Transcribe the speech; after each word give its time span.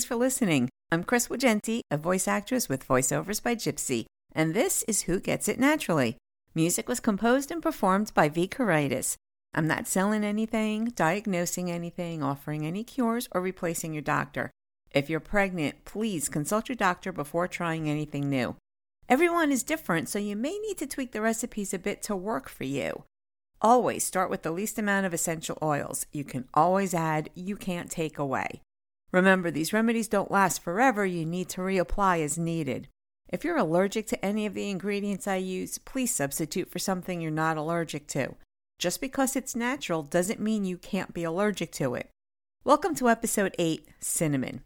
thanks 0.00 0.08
for 0.08 0.16
listening. 0.16 0.70
I'm 0.90 1.04
Chris 1.04 1.28
Wagenti, 1.28 1.82
a 1.90 1.98
voice 1.98 2.26
actress 2.26 2.70
with 2.70 2.88
Voiceovers 2.88 3.42
by 3.42 3.54
Gypsy, 3.54 4.06
and 4.34 4.54
this 4.54 4.82
is 4.88 5.02
Who 5.02 5.20
Gets 5.20 5.46
It 5.46 5.60
Naturally. 5.60 6.16
Music 6.54 6.88
was 6.88 7.00
composed 7.00 7.50
and 7.50 7.62
performed 7.62 8.10
by 8.14 8.30
V. 8.30 8.48
Karaitis. 8.48 9.16
I'm 9.52 9.66
not 9.66 9.86
selling 9.86 10.24
anything, 10.24 10.86
diagnosing 10.96 11.70
anything, 11.70 12.22
offering 12.22 12.64
any 12.64 12.82
cures, 12.82 13.28
or 13.32 13.42
replacing 13.42 13.92
your 13.92 14.00
doctor. 14.00 14.50
If 14.90 15.10
you're 15.10 15.20
pregnant, 15.20 15.84
please 15.84 16.30
consult 16.30 16.70
your 16.70 16.76
doctor 16.76 17.12
before 17.12 17.46
trying 17.46 17.90
anything 17.90 18.30
new. 18.30 18.56
Everyone 19.06 19.52
is 19.52 19.62
different, 19.62 20.08
so 20.08 20.18
you 20.18 20.34
may 20.34 20.58
need 20.60 20.78
to 20.78 20.86
tweak 20.86 21.12
the 21.12 21.20
recipes 21.20 21.74
a 21.74 21.78
bit 21.78 22.00
to 22.04 22.16
work 22.16 22.48
for 22.48 22.64
you. 22.64 23.04
Always 23.60 24.02
start 24.02 24.30
with 24.30 24.44
the 24.44 24.50
least 24.50 24.78
amount 24.78 25.04
of 25.04 25.12
essential 25.12 25.58
oils. 25.60 26.06
You 26.10 26.24
can 26.24 26.48
always 26.54 26.94
add, 26.94 27.28
you 27.34 27.54
can't 27.54 27.90
take 27.90 28.18
away. 28.18 28.62
Remember, 29.12 29.50
these 29.50 29.72
remedies 29.72 30.06
don't 30.06 30.30
last 30.30 30.62
forever. 30.62 31.04
You 31.04 31.26
need 31.26 31.48
to 31.50 31.60
reapply 31.60 32.22
as 32.22 32.38
needed. 32.38 32.88
If 33.28 33.44
you're 33.44 33.56
allergic 33.56 34.06
to 34.08 34.24
any 34.24 34.46
of 34.46 34.54
the 34.54 34.70
ingredients 34.70 35.26
I 35.26 35.36
use, 35.36 35.78
please 35.78 36.14
substitute 36.14 36.70
for 36.70 36.78
something 36.78 37.20
you're 37.20 37.32
not 37.32 37.56
allergic 37.56 38.06
to. 38.08 38.36
Just 38.78 39.00
because 39.00 39.34
it's 39.34 39.56
natural 39.56 40.04
doesn't 40.04 40.40
mean 40.40 40.64
you 40.64 40.78
can't 40.78 41.12
be 41.12 41.24
allergic 41.24 41.72
to 41.72 41.94
it. 41.94 42.08
Welcome 42.62 42.94
to 42.96 43.08
episode 43.08 43.54
8 43.58 43.88
Cinnamon. 43.98 44.62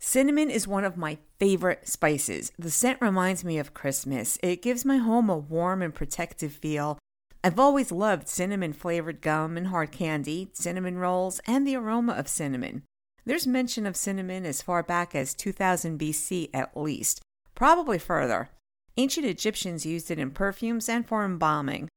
Cinnamon 0.00 0.50
is 0.50 0.66
one 0.66 0.84
of 0.84 0.96
my 0.96 1.18
favorite 1.38 1.88
spices. 1.88 2.50
The 2.58 2.70
scent 2.70 3.00
reminds 3.00 3.44
me 3.44 3.56
of 3.58 3.72
Christmas. 3.72 4.36
It 4.42 4.62
gives 4.62 4.84
my 4.84 4.96
home 4.96 5.30
a 5.30 5.38
warm 5.38 5.80
and 5.80 5.94
protective 5.94 6.52
feel. 6.52 6.98
I've 7.44 7.60
always 7.60 7.92
loved 7.92 8.28
cinnamon 8.28 8.72
flavored 8.72 9.20
gum 9.20 9.56
and 9.56 9.68
hard 9.68 9.92
candy, 9.92 10.50
cinnamon 10.52 10.98
rolls, 10.98 11.40
and 11.46 11.64
the 11.64 11.76
aroma 11.76 12.14
of 12.14 12.26
cinnamon. 12.26 12.82
There's 13.26 13.46
mention 13.46 13.84
of 13.84 13.96
cinnamon 13.96 14.46
as 14.46 14.62
far 14.62 14.82
back 14.82 15.14
as 15.14 15.34
2000 15.34 15.98
BC 15.98 16.48
at 16.54 16.76
least, 16.76 17.20
probably 17.54 17.98
further. 17.98 18.48
Ancient 18.96 19.26
Egyptians 19.26 19.84
used 19.84 20.10
it 20.10 20.18
in 20.18 20.30
perfumes 20.30 20.88
and 20.88 21.06
for 21.06 21.24
embalming. 21.24 21.88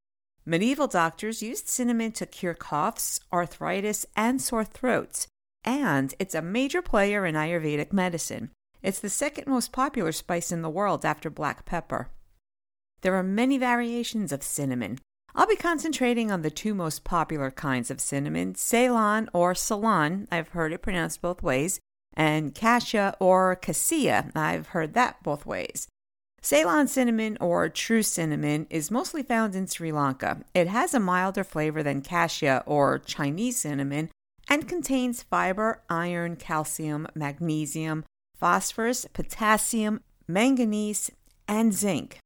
Medieval 0.46 0.88
doctors 0.88 1.42
used 1.42 1.70
cinnamon 1.70 2.12
to 2.14 2.26
cure 2.26 2.56
coughs, 2.56 3.22
arthritis, 3.32 4.06
and 4.18 4.42
sore 4.42 4.66
throats 4.66 5.28
and 5.64 6.16
it's 6.20 6.36
a 6.36 6.42
major 6.42 6.82
player 6.82 7.26
in 7.26 7.36
Ayurvedic 7.36 7.92
medicine. 7.92 8.52
It's 8.82 9.00
the 9.00 9.10
second 9.10 9.48
most 9.48 9.72
popular 9.72 10.12
spice 10.12 10.52
in 10.52 10.62
the 10.62 10.70
world 10.70 11.06
after 11.06 11.30
black 11.30 11.66
pepper. 11.66 12.10
There 13.02 13.16
are 13.16 13.24
many 13.24 13.58
variations 13.58 14.32
of 14.32 14.44
cinnamon. 14.44 15.00
I'll 15.40 15.48
be 15.48 15.56
concentrating 15.56 16.34
on 16.34 16.42
the 16.42 16.52
two 16.52 16.74
most 16.74 17.06
popular 17.06 17.50
kinds 17.50 17.90
of 17.90 18.02
cinnamon 18.02 18.56
Ceylon 18.56 19.30
or 19.32 19.56
Ceylon, 19.56 20.28
I've 20.30 20.50
heard 20.50 20.74
it 20.74 20.82
pronounced 20.82 21.22
both 21.22 21.42
ways, 21.42 21.80
and 22.14 22.54
Cassia 22.54 23.16
or 23.22 23.56
Cassia, 23.56 24.32
I've 24.36 24.68
heard 24.68 24.96
that 24.96 25.24
both 25.24 25.46
ways. 25.46 25.88
Ceylon 26.42 26.90
cinnamon 26.90 27.38
or 27.40 27.70
true 27.70 28.04
cinnamon 28.04 28.68
is 28.70 28.92
mostly 28.92 29.24
found 29.24 29.56
in 29.56 29.66
Sri 29.66 29.94
Lanka. 29.94 30.44
It 30.54 30.68
has 30.68 30.94
a 30.94 31.00
milder 31.00 31.46
flavor 31.46 31.84
than 31.84 32.02
Cassia 32.02 32.62
or 32.66 33.00
Chinese 33.00 33.62
cinnamon, 33.62 34.10
and 34.50 34.68
contains 34.68 35.24
fiber, 35.24 35.84
iron, 35.90 36.36
calcium, 36.36 37.08
magnesium, 37.16 38.04
phosphorus, 38.36 39.06
potassium, 39.14 40.02
manganese, 40.28 41.10
and 41.48 41.74
zinc. 41.74 42.20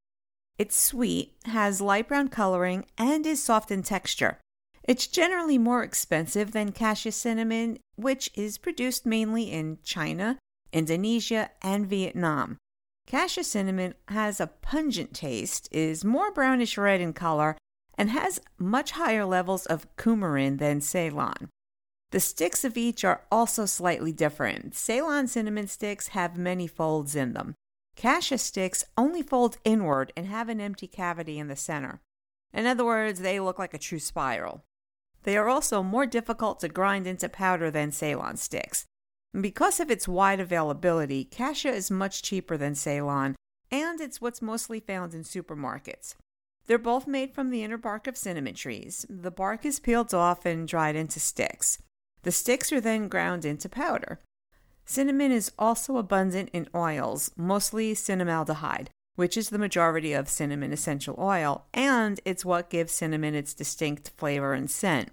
It's 0.57 0.75
sweet, 0.75 1.33
has 1.45 1.81
light 1.81 2.07
brown 2.07 2.27
coloring, 2.27 2.85
and 2.97 3.25
is 3.25 3.41
soft 3.41 3.71
in 3.71 3.83
texture. 3.83 4.39
It's 4.83 5.07
generally 5.07 5.57
more 5.57 5.83
expensive 5.83 6.51
than 6.51 6.71
cassia 6.71 7.11
cinnamon, 7.11 7.79
which 7.95 8.29
is 8.35 8.57
produced 8.57 9.05
mainly 9.05 9.51
in 9.51 9.79
China, 9.83 10.37
Indonesia, 10.71 11.51
and 11.61 11.87
Vietnam. 11.87 12.57
Cassia 13.07 13.43
cinnamon 13.43 13.95
has 14.09 14.39
a 14.39 14.47
pungent 14.47 15.13
taste, 15.13 15.67
is 15.71 16.05
more 16.05 16.31
brownish 16.31 16.77
red 16.77 17.01
in 17.01 17.13
color, 17.13 17.57
and 17.97 18.09
has 18.09 18.39
much 18.57 18.91
higher 18.91 19.25
levels 19.25 19.65
of 19.65 19.87
coumarin 19.95 20.57
than 20.57 20.81
Ceylon. 20.81 21.49
The 22.11 22.19
sticks 22.19 22.63
of 22.63 22.77
each 22.77 23.03
are 23.03 23.23
also 23.31 23.65
slightly 23.65 24.11
different. 24.11 24.75
Ceylon 24.75 25.27
cinnamon 25.27 25.67
sticks 25.67 26.09
have 26.09 26.37
many 26.37 26.67
folds 26.67 27.15
in 27.15 27.33
them. 27.33 27.55
Cassia 27.95 28.37
sticks 28.37 28.83
only 28.97 29.21
fold 29.21 29.57
inward 29.63 30.11
and 30.17 30.27
have 30.27 30.49
an 30.49 30.59
empty 30.59 30.87
cavity 30.87 31.39
in 31.39 31.47
the 31.47 31.55
center. 31.55 32.01
In 32.53 32.65
other 32.65 32.85
words, 32.85 33.19
they 33.19 33.39
look 33.39 33.59
like 33.59 33.73
a 33.73 33.79
true 33.79 33.99
spiral. 33.99 34.63
They 35.23 35.37
are 35.37 35.49
also 35.49 35.81
more 35.81 36.05
difficult 36.05 36.59
to 36.59 36.69
grind 36.69 37.07
into 37.07 37.29
powder 37.29 37.71
than 37.71 37.91
Ceylon 37.91 38.37
sticks. 38.37 38.85
Because 39.39 39.79
of 39.79 39.89
its 39.89 40.07
wide 40.07 40.39
availability, 40.39 41.23
Cassia 41.23 41.71
is 41.71 41.89
much 41.89 42.21
cheaper 42.21 42.57
than 42.57 42.75
Ceylon, 42.75 43.35
and 43.71 43.99
it's 43.99 44.21
what's 44.21 44.41
mostly 44.41 44.79
found 44.79 45.13
in 45.13 45.23
supermarkets. 45.23 46.15
They're 46.67 46.77
both 46.77 47.07
made 47.07 47.33
from 47.33 47.49
the 47.49 47.63
inner 47.63 47.77
bark 47.77 48.05
of 48.07 48.15
cinnamon 48.15 48.53
trees. 48.53 49.05
The 49.09 49.31
bark 49.31 49.65
is 49.65 49.79
peeled 49.79 50.13
off 50.13 50.45
and 50.45 50.67
dried 50.67 50.95
into 50.95 51.19
sticks. 51.19 51.81
The 52.21 52.31
sticks 52.31 52.71
are 52.71 52.79
then 52.79 53.07
ground 53.07 53.43
into 53.43 53.67
powder. 53.67 54.19
Cinnamon 54.85 55.31
is 55.31 55.51
also 55.57 55.97
abundant 55.97 56.49
in 56.53 56.67
oils, 56.75 57.31
mostly 57.35 57.93
cinnamaldehyde, 57.93 58.89
which 59.15 59.37
is 59.37 59.49
the 59.49 59.57
majority 59.57 60.13
of 60.13 60.29
cinnamon 60.29 60.73
essential 60.73 61.15
oil, 61.17 61.65
and 61.73 62.19
it's 62.25 62.45
what 62.45 62.69
gives 62.69 62.91
cinnamon 62.91 63.35
its 63.35 63.53
distinct 63.53 64.11
flavor 64.17 64.53
and 64.53 64.69
scent. 64.69 65.11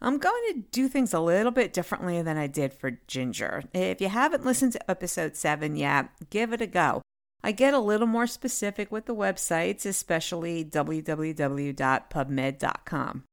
I'm 0.00 0.18
going 0.18 0.42
to 0.52 0.62
do 0.70 0.88
things 0.88 1.12
a 1.12 1.20
little 1.20 1.50
bit 1.50 1.72
differently 1.72 2.22
than 2.22 2.36
I 2.36 2.46
did 2.46 2.72
for 2.72 3.00
ginger. 3.08 3.64
If 3.72 4.00
you 4.00 4.08
haven't 4.08 4.44
listened 4.44 4.74
to 4.74 4.90
episode 4.90 5.36
7 5.36 5.74
yet, 5.74 6.10
give 6.30 6.52
it 6.52 6.60
a 6.60 6.66
go. 6.66 7.02
I 7.42 7.52
get 7.52 7.74
a 7.74 7.78
little 7.78 8.06
more 8.06 8.26
specific 8.26 8.92
with 8.92 9.06
the 9.06 9.14
websites, 9.14 9.86
especially 9.86 10.64
www.pubmed.com. 10.64 13.24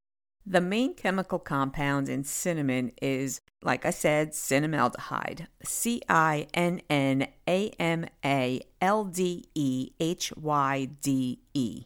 The 0.47 0.61
main 0.61 0.93
chemical 0.93 1.39
compound 1.39 2.07
in 2.07 2.23
cinnamon 2.23 2.91
is, 3.01 3.41
like 3.63 3.83
I 3.83 3.89
said, 3.89 4.31
cinnamaldehyde. 4.31 5.47
C 5.63 6.03
I 6.07 6.47
N 6.53 6.81
N 6.87 7.27
A 7.47 7.69
M 7.79 8.05
A 8.23 8.61
L 8.79 9.05
D 9.05 9.45
E 9.55 9.91
H 9.99 10.31
Y 10.37 10.89
D 11.01 11.39
E. 11.55 11.85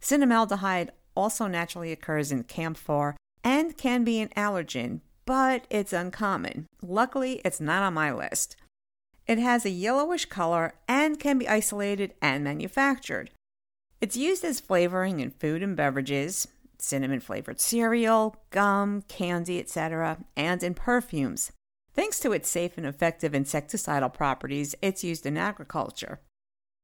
Cinnamaldehyde 0.00 0.90
also 1.14 1.46
naturally 1.46 1.92
occurs 1.92 2.32
in 2.32 2.42
camphor 2.42 3.16
and 3.44 3.76
can 3.76 4.02
be 4.02 4.20
an 4.20 4.30
allergen, 4.36 5.00
but 5.24 5.64
it's 5.70 5.92
uncommon. 5.92 6.66
Luckily, 6.82 7.40
it's 7.44 7.60
not 7.60 7.84
on 7.84 7.94
my 7.94 8.12
list. 8.12 8.56
It 9.28 9.38
has 9.38 9.64
a 9.64 9.70
yellowish 9.70 10.26
color 10.26 10.74
and 10.88 11.20
can 11.20 11.38
be 11.38 11.48
isolated 11.48 12.14
and 12.20 12.42
manufactured. 12.42 13.30
It's 14.00 14.16
used 14.16 14.44
as 14.44 14.60
flavoring 14.60 15.20
in 15.20 15.30
food 15.30 15.62
and 15.62 15.76
beverages, 15.76 16.48
cinnamon 16.84 17.20
flavored 17.20 17.60
cereal, 17.60 18.36
gum, 18.50 19.02
candy, 19.08 19.58
etc., 19.58 20.18
and 20.36 20.62
in 20.62 20.74
perfumes. 20.74 21.52
Thanks 21.94 22.18
to 22.20 22.32
its 22.32 22.48
safe 22.48 22.76
and 22.76 22.86
effective 22.86 23.32
insecticidal 23.32 24.12
properties, 24.12 24.74
it's 24.82 25.04
used 25.04 25.26
in 25.26 25.36
agriculture. 25.36 26.20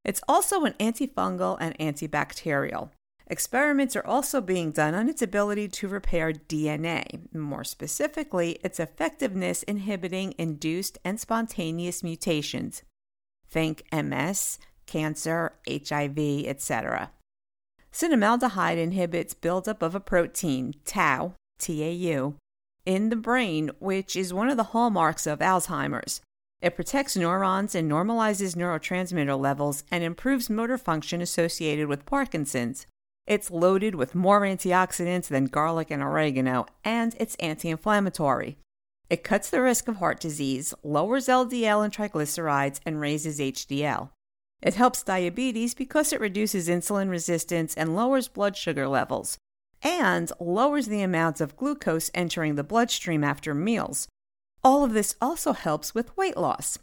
It's 0.05 0.23
also 0.29 0.65
an 0.65 0.75
antifungal 0.75 1.57
and 1.61 1.77
antibacterial. 1.79 2.91
Experiments 3.27 3.95
are 3.95 4.07
also 4.07 4.41
being 4.41 4.73
done 4.73 4.95
on 4.95 5.09
its 5.09 5.23
ability 5.23 5.69
to 5.69 5.89
repair 5.89 6.33
DNA, 6.33 7.33
more 7.33 7.63
specifically, 7.63 8.59
its 8.65 8.81
effectiveness 8.81 9.63
inhibiting 9.63 10.35
induced 10.37 10.99
and 11.05 11.21
spontaneous 11.21 12.03
mutations. 12.03 12.83
Think 13.49 13.85
MS, 13.93 14.59
cancer, 14.87 15.53
HIV, 15.69 16.19
etc. 16.47 17.13
Cinnamaldehyde 17.93 18.79
inhibits 18.79 19.35
buildup 19.35 19.83
of 19.83 19.95
a 19.95 20.01
protein, 20.01 20.75
tau, 20.85 21.35
TAU, 21.59 22.35
in 22.87 23.09
the 23.09 23.17
brain, 23.17 23.71
which 23.79 24.17
is 24.17 24.33
one 24.33 24.49
of 24.49 24.57
the 24.57 24.73
hallmarks 24.73 25.27
of 25.27 25.41
Alzheimer's. 25.41 26.21
It 26.63 26.77
protects 26.77 27.17
neurons 27.17 27.75
and 27.75 27.91
normalizes 27.91 28.55
neurotransmitter 28.55 29.39
levels 29.39 29.85
and 29.91 30.05
improves 30.05 30.51
motor 30.51 30.79
function 30.79 31.21
associated 31.21 31.89
with 31.89 32.07
Parkinson's. 32.07 32.87
It's 33.27 33.51
loaded 33.51 33.95
with 33.95 34.15
more 34.15 34.43
antioxidants 34.43 35.29
than 35.29 35.47
garlic 35.47 35.91
and 35.91 36.03
oregano, 36.03 36.67
and 36.85 37.17
it's 37.19 37.35
anti 37.37 37.71
inflammatory. 37.71 38.59
It 39.09 39.25
cuts 39.25 39.51
the 39.51 39.63
risk 39.63 39.89
of 39.89 39.97
heart 39.97 40.21
disease, 40.21 40.75
lowers 40.85 41.27
LDL 41.27 41.85
and 41.85 41.93
triglycerides, 41.93 42.81
and 42.87 43.01
raises 43.01 43.41
HDL. 43.41 44.11
It 44.63 44.75
helps 44.75 45.03
diabetes 45.03 45.75
because 45.75 46.13
it 46.13 46.21
reduces 46.21 46.69
insulin 46.69 47.09
resistance 47.09 47.75
and 47.75 47.97
lowers 47.97 48.29
blood 48.29 48.57
sugar 48.57 48.87
levels, 48.87 49.39
and 49.83 50.31
lowers 50.39 50.87
the 50.87 51.03
amounts 51.03 51.41
of 51.41 51.57
glucose 51.57 52.11
entering 52.15 52.55
the 52.55 52.65
bloodstream 52.65 53.25
after 53.25 53.55
meals. 53.55 54.09
All 54.63 54.85
of 54.85 54.93
this 54.93 55.17
also 55.21 55.53
helps 55.53 55.95
with 55.95 56.17
weight 56.17 56.37
loss. 56.37 56.79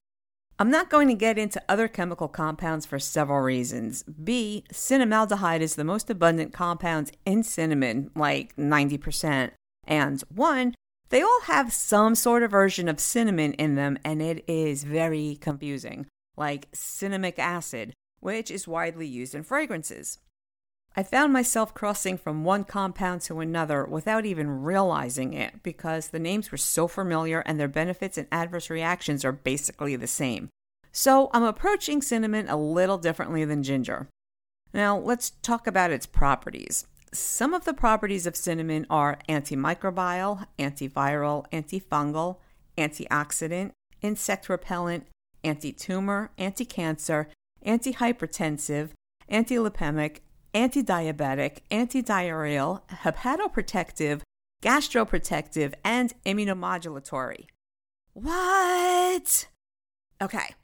I'm 0.60 0.70
not 0.70 0.90
going 0.90 1.08
to 1.08 1.14
get 1.14 1.38
into 1.38 1.62
other 1.70 1.88
chemical 1.88 2.28
compounds 2.28 2.84
for 2.84 2.98
several 2.98 3.40
reasons. 3.40 4.02
B, 4.02 4.62
cinnamaldehyde 4.70 5.62
is 5.62 5.74
the 5.74 5.84
most 5.84 6.10
abundant 6.10 6.52
compound 6.52 7.12
in 7.24 7.42
cinnamon, 7.44 8.10
like 8.14 8.54
90%. 8.56 9.52
And 9.86 10.22
one, 10.28 10.74
they 11.08 11.22
all 11.22 11.40
have 11.44 11.72
some 11.72 12.14
sort 12.14 12.42
of 12.42 12.50
version 12.50 12.90
of 12.90 13.00
cinnamon 13.00 13.54
in 13.54 13.74
them, 13.74 13.98
and 14.04 14.20
it 14.20 14.44
is 14.46 14.84
very 14.84 15.38
confusing, 15.40 16.04
like 16.36 16.70
cinnamic 16.72 17.38
acid, 17.38 17.94
which 18.20 18.50
is 18.50 18.68
widely 18.68 19.06
used 19.06 19.34
in 19.34 19.42
fragrances. 19.42 20.18
I 20.96 21.04
found 21.04 21.32
myself 21.32 21.72
crossing 21.72 22.18
from 22.18 22.44
one 22.44 22.64
compound 22.64 23.20
to 23.22 23.38
another 23.38 23.84
without 23.84 24.26
even 24.26 24.62
realizing 24.62 25.34
it 25.34 25.62
because 25.62 26.08
the 26.08 26.18
names 26.18 26.50
were 26.50 26.58
so 26.58 26.88
familiar 26.88 27.40
and 27.40 27.60
their 27.60 27.68
benefits 27.68 28.18
and 28.18 28.26
adverse 28.32 28.70
reactions 28.70 29.24
are 29.24 29.32
basically 29.32 29.94
the 29.94 30.08
same. 30.08 30.48
So 30.90 31.30
I'm 31.32 31.44
approaching 31.44 32.02
cinnamon 32.02 32.48
a 32.48 32.56
little 32.56 32.98
differently 32.98 33.44
than 33.44 33.62
ginger. 33.62 34.08
Now, 34.72 34.98
let's 34.98 35.30
talk 35.42 35.66
about 35.66 35.92
its 35.92 36.06
properties. 36.06 36.86
Some 37.12 37.54
of 37.54 37.64
the 37.64 37.74
properties 37.74 38.26
of 38.26 38.36
cinnamon 38.36 38.86
are 38.90 39.18
antimicrobial, 39.28 40.46
antiviral, 40.58 41.48
antifungal, 41.50 42.36
antioxidant, 42.76 43.72
insect 44.02 44.48
repellent, 44.48 45.06
anti 45.42 45.72
tumor, 45.72 46.30
anti 46.38 46.64
cancer, 46.64 47.28
antihypertensive, 47.64 48.90
antilipemic, 49.30 50.18
anti-diabetic, 50.54 51.58
anti-diarrheal, 51.70 52.82
hepatoprotective, 52.88 54.22
gastroprotective, 54.62 55.74
and 55.84 56.14
immunomodulatory. 56.24 57.46
What? 58.12 59.48
Okay. 60.20 60.54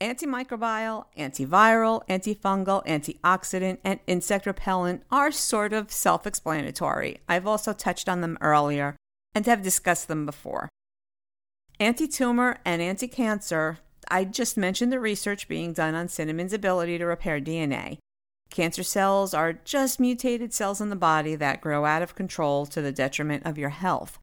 Antimicrobial, 0.00 1.04
antiviral, 1.16 2.04
antifungal, 2.08 2.84
antioxidant, 2.86 3.78
and 3.84 4.00
insect 4.06 4.46
repellent 4.46 5.02
are 5.10 5.30
sort 5.30 5.72
of 5.72 5.92
self 5.92 6.26
explanatory. 6.26 7.20
I've 7.28 7.46
also 7.46 7.72
touched 7.72 8.08
on 8.08 8.20
them 8.20 8.36
earlier 8.40 8.96
and 9.34 9.46
have 9.46 9.62
discussed 9.62 10.08
them 10.08 10.26
before. 10.26 10.68
Anti 11.78 12.08
tumor 12.08 12.58
and 12.64 12.82
anti 12.82 13.06
cancer, 13.08 13.78
I 14.08 14.24
just 14.24 14.56
mentioned 14.56 14.92
the 14.92 15.00
research 15.00 15.48
being 15.48 15.72
done 15.72 15.94
on 15.94 16.08
cinnamon's 16.08 16.52
ability 16.52 16.98
to 16.98 17.06
repair 17.06 17.40
DNA. 17.40 17.98
Cancer 18.52 18.82
cells 18.82 19.32
are 19.32 19.54
just 19.54 19.98
mutated 19.98 20.52
cells 20.52 20.82
in 20.82 20.90
the 20.90 20.94
body 20.94 21.34
that 21.34 21.62
grow 21.62 21.86
out 21.86 22.02
of 22.02 22.14
control 22.14 22.66
to 22.66 22.82
the 22.82 22.92
detriment 22.92 23.46
of 23.46 23.56
your 23.56 23.70
health. 23.70 24.18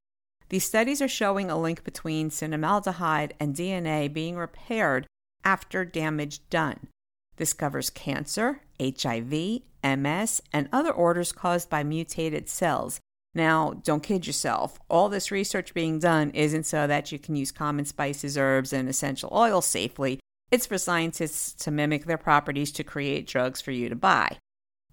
These 0.50 0.66
studies 0.66 1.02
are 1.02 1.08
showing 1.08 1.50
a 1.50 1.60
link 1.60 1.84
between 1.84 2.30
cinnamaldehyde 2.30 3.32
and 3.40 3.56
DNA 3.56 4.12
being 4.14 4.38
repaired 4.38 5.08
after 5.44 5.84
damage 5.84 6.48
done. 6.52 6.90
This 7.38 7.54
covers 7.54 7.90
cancer, 7.90 8.62
HIV, 8.80 9.62
MS, 9.84 10.42
and 10.54 10.70
other 10.72 10.92
orders 10.92 11.32
caused 11.32 11.68
by 11.68 11.84
mutated 11.84 12.50
cells. 12.50 13.00
Now, 13.34 13.82
don't 13.84 14.04
kid 14.04 14.28
yourself. 14.28 14.80
All 14.90 15.10
this 15.10 15.32
research 15.32 15.74
being 15.74 15.98
done 15.98 16.30
isn't 16.36 16.68
so 16.68 16.86
that 16.86 17.12
you 17.12 17.18
can 17.18 17.36
use 17.36 17.52
common 17.52 17.86
spices, 17.86 18.38
herbs, 18.38 18.74
and 18.74 18.88
essential 18.88 19.32
oils 19.34 19.66
safely. 19.66 20.20
It's 20.52 20.66
for 20.66 20.78
scientists 20.78 21.54
to 21.64 21.72
mimic 21.72 22.06
their 22.06 22.18
properties 22.18 22.72
to 22.74 22.84
create 22.84 23.28
drugs 23.28 23.62
for 23.62 23.72
you 23.72 23.90
to 23.90 23.96
buy. 23.96 24.38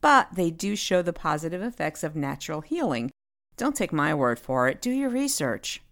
But 0.01 0.29
they 0.35 0.51
do 0.51 0.77
show 0.77 1.03
the 1.03 1.13
positive 1.13 1.63
effects 1.63 2.05
of 2.05 2.15
natural 2.15 2.61
healing. 2.61 3.11
Don't 3.57 3.75
take 3.75 3.93
my 3.93 4.15
word 4.15 4.39
for 4.39 4.69
it, 4.69 4.83
do 4.83 4.91
your 4.91 5.09
research. 5.09 5.83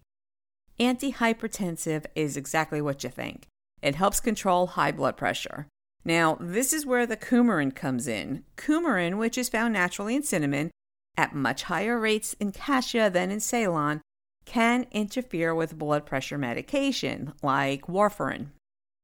Antihypertensive 0.79 2.05
is 2.15 2.37
exactly 2.37 2.83
what 2.83 3.05
you 3.05 3.11
think. 3.11 3.47
It 3.81 3.95
helps 3.95 4.21
control 4.21 4.67
high 4.69 4.93
blood 4.93 5.17
pressure. 5.17 5.67
Now, 6.05 6.37
this 6.39 6.73
is 6.73 6.85
where 6.85 7.07
the 7.07 7.17
coumarin 7.17 7.75
comes 7.75 8.07
in. 8.07 8.45
Coumarin, 8.57 9.17
which 9.17 9.39
is 9.39 9.49
found 9.49 9.73
naturally 9.73 10.15
in 10.15 10.23
cinnamon, 10.23 10.71
at 11.17 11.35
much 11.35 11.65
higher 11.65 11.99
rates 11.99 12.35
in 12.39 12.53
cassia 12.53 13.09
than 13.09 13.31
in 13.31 13.41
Ceylon, 13.41 14.03
can 14.45 14.87
interfere 14.91 15.55
with 15.55 15.79
blood 15.79 16.05
pressure 16.05 16.37
medication 16.37 17.33
like 17.43 17.87
warfarin. 17.87 18.49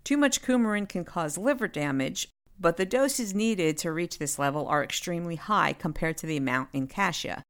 Too 0.04 0.16
much 0.16 0.42
coumarin 0.42 0.88
can 0.88 1.04
cause 1.04 1.38
liver 1.38 1.68
damage, 1.68 2.28
but 2.58 2.76
the 2.76 2.86
doses 2.86 3.34
needed 3.34 3.78
to 3.78 3.92
reach 3.92 4.18
this 4.18 4.38
level 4.38 4.66
are 4.68 4.84
extremely 4.84 5.36
high 5.36 5.72
compared 5.72 6.16
to 6.18 6.26
the 6.26 6.36
amount 6.36 6.70
in 6.72 6.86
cassia. 6.86 7.42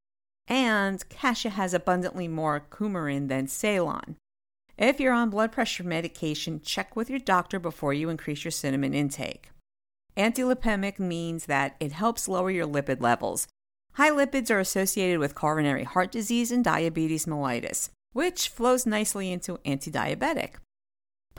And 0.47 1.07
cassia 1.09 1.51
has 1.51 1.73
abundantly 1.73 2.27
more 2.27 2.65
coumarin 2.69 3.27
than 3.27 3.47
Ceylon. 3.47 4.17
If 4.77 4.99
you're 4.99 5.13
on 5.13 5.29
blood 5.29 5.51
pressure 5.51 5.83
medication, 5.83 6.61
check 6.61 6.95
with 6.95 7.09
your 7.09 7.19
doctor 7.19 7.59
before 7.59 7.93
you 7.93 8.09
increase 8.09 8.43
your 8.43 8.51
cinnamon 8.51 8.93
intake. 8.93 9.49
Antilipemic 10.17 10.99
means 10.99 11.45
that 11.45 11.75
it 11.79 11.91
helps 11.91 12.27
lower 12.27 12.51
your 12.51 12.67
lipid 12.67 13.01
levels. 13.01 13.47
High 13.93 14.11
lipids 14.11 14.49
are 14.49 14.59
associated 14.59 15.19
with 15.19 15.35
coronary 15.35 15.83
heart 15.83 16.11
disease 16.11 16.51
and 16.51 16.63
diabetes 16.63 17.25
mellitus, 17.25 17.89
which 18.13 18.49
flows 18.49 18.85
nicely 18.85 19.31
into 19.31 19.59
anti-diabetic. 19.65 20.55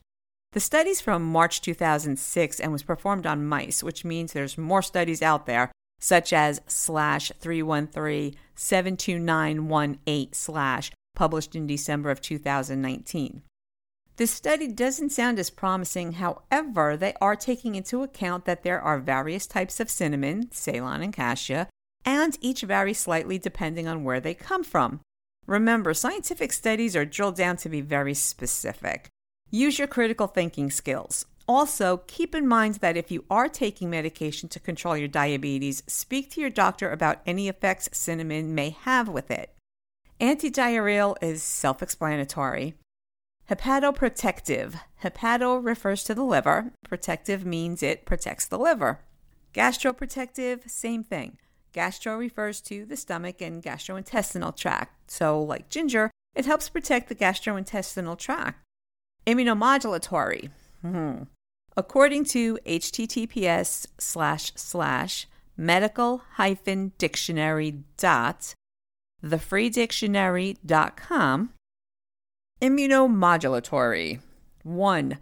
The 0.51 0.59
study's 0.59 0.99
from 0.99 1.23
March 1.23 1.61
2006 1.61 2.59
and 2.59 2.73
was 2.73 2.83
performed 2.83 3.25
on 3.25 3.45
mice, 3.45 3.81
which 3.81 4.03
means 4.03 4.33
there's 4.33 4.57
more 4.57 4.81
studies 4.81 5.21
out 5.21 5.45
there, 5.45 5.71
such 5.97 6.33
as 6.33 6.59
slash 6.67 7.31
313 7.39 8.35
72918 8.55 10.33
slash 10.33 10.91
published 11.15 11.55
in 11.55 11.67
December 11.67 12.09
of 12.09 12.21
2019. 12.21 13.41
This 14.15 14.31
study 14.31 14.67
doesn't 14.67 15.11
sound 15.11 15.39
as 15.39 15.49
promising, 15.49 16.13
however, 16.13 16.95
they 16.95 17.13
are 17.19 17.35
taking 17.35 17.73
into 17.73 18.03
account 18.03 18.45
that 18.45 18.61
there 18.61 18.79
are 18.79 18.99
various 18.99 19.47
types 19.47 19.79
of 19.79 19.89
cinnamon, 19.89 20.51
Ceylon 20.51 21.01
and 21.01 21.11
cassia, 21.11 21.67
and 22.05 22.37
each 22.41 22.61
vary 22.61 22.93
slightly 22.93 23.39
depending 23.39 23.87
on 23.87 24.03
where 24.03 24.19
they 24.19 24.35
come 24.35 24.63
from. 24.63 24.99
Remember, 25.47 25.93
scientific 25.93 26.53
studies 26.53 26.95
are 26.95 27.05
drilled 27.05 27.35
down 27.35 27.57
to 27.57 27.69
be 27.69 27.81
very 27.81 28.13
specific. 28.13 29.09
Use 29.49 29.79
your 29.79 29.87
critical 29.87 30.27
thinking 30.27 30.69
skills. 30.69 31.25
Also, 31.47 31.97
keep 32.07 32.33
in 32.33 32.47
mind 32.47 32.75
that 32.75 32.95
if 32.95 33.11
you 33.11 33.25
are 33.29 33.49
taking 33.49 33.89
medication 33.89 34.47
to 34.49 34.59
control 34.59 34.95
your 34.95 35.09
diabetes, 35.09 35.83
speak 35.87 36.31
to 36.31 36.39
your 36.39 36.49
doctor 36.49 36.89
about 36.89 37.21
any 37.25 37.49
effects 37.49 37.89
cinnamon 37.91 38.55
may 38.55 38.69
have 38.69 39.09
with 39.09 39.29
it. 39.29 39.52
Antidiarrheal 40.19 41.15
is 41.21 41.43
self 41.43 41.81
explanatory. 41.81 42.75
Hepatoprotective. 43.49 44.79
Hepato 45.03 45.63
refers 45.63 46.03
to 46.05 46.15
the 46.15 46.23
liver, 46.23 46.71
protective 46.87 47.45
means 47.45 47.83
it 47.83 48.05
protects 48.05 48.47
the 48.47 48.57
liver. 48.57 48.99
Gastroprotective, 49.53 50.69
same 50.69 51.03
thing. 51.03 51.37
Gastro 51.73 52.17
refers 52.17 52.61
to 52.61 52.85
the 52.85 52.95
stomach 52.95 53.41
and 53.41 53.61
gastrointestinal 53.61 54.55
tract. 54.55 55.11
So, 55.11 55.41
like 55.41 55.69
ginger, 55.69 56.09
it 56.35 56.45
helps 56.45 56.69
protect 56.69 57.09
the 57.09 57.15
gastrointestinal 57.15 58.17
tract. 58.17 58.63
Immunomodulatory. 59.27 60.51
Hmm. 60.81 61.23
According 61.75 62.25
to 62.25 62.59
https 62.65 63.87
slash 63.97 64.51
slash 64.55 65.27
medical 65.57 66.21
hyphen 66.33 66.91
dictionary 66.97 67.83
dot 67.97 68.53
thefreedictionary.com. 69.23 71.49
Immunomodulatory. 72.61 74.19
1. 74.63 75.17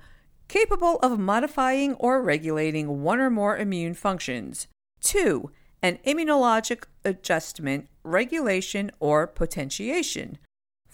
Capable 0.47 0.97
of 0.99 1.19
modifying 1.19 1.95
or 1.95 2.21
regulating 2.21 3.01
one 3.01 3.19
or 3.19 3.29
more 3.29 3.57
immune 3.57 3.93
functions. 3.93 4.67
2. 5.01 5.51
An 5.81 5.99
immunologic 6.05 6.85
adjustment, 7.03 7.89
regulation, 8.03 8.91
or 8.99 9.27
potentiation. 9.27 10.37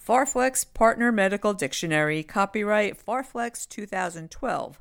Farlex 0.08 0.66
Partner 0.74 1.12
Medical 1.12 1.54
Dictionary, 1.54 2.24
copyright 2.24 2.98
Farlex 3.04 3.68
2012, 3.68 4.80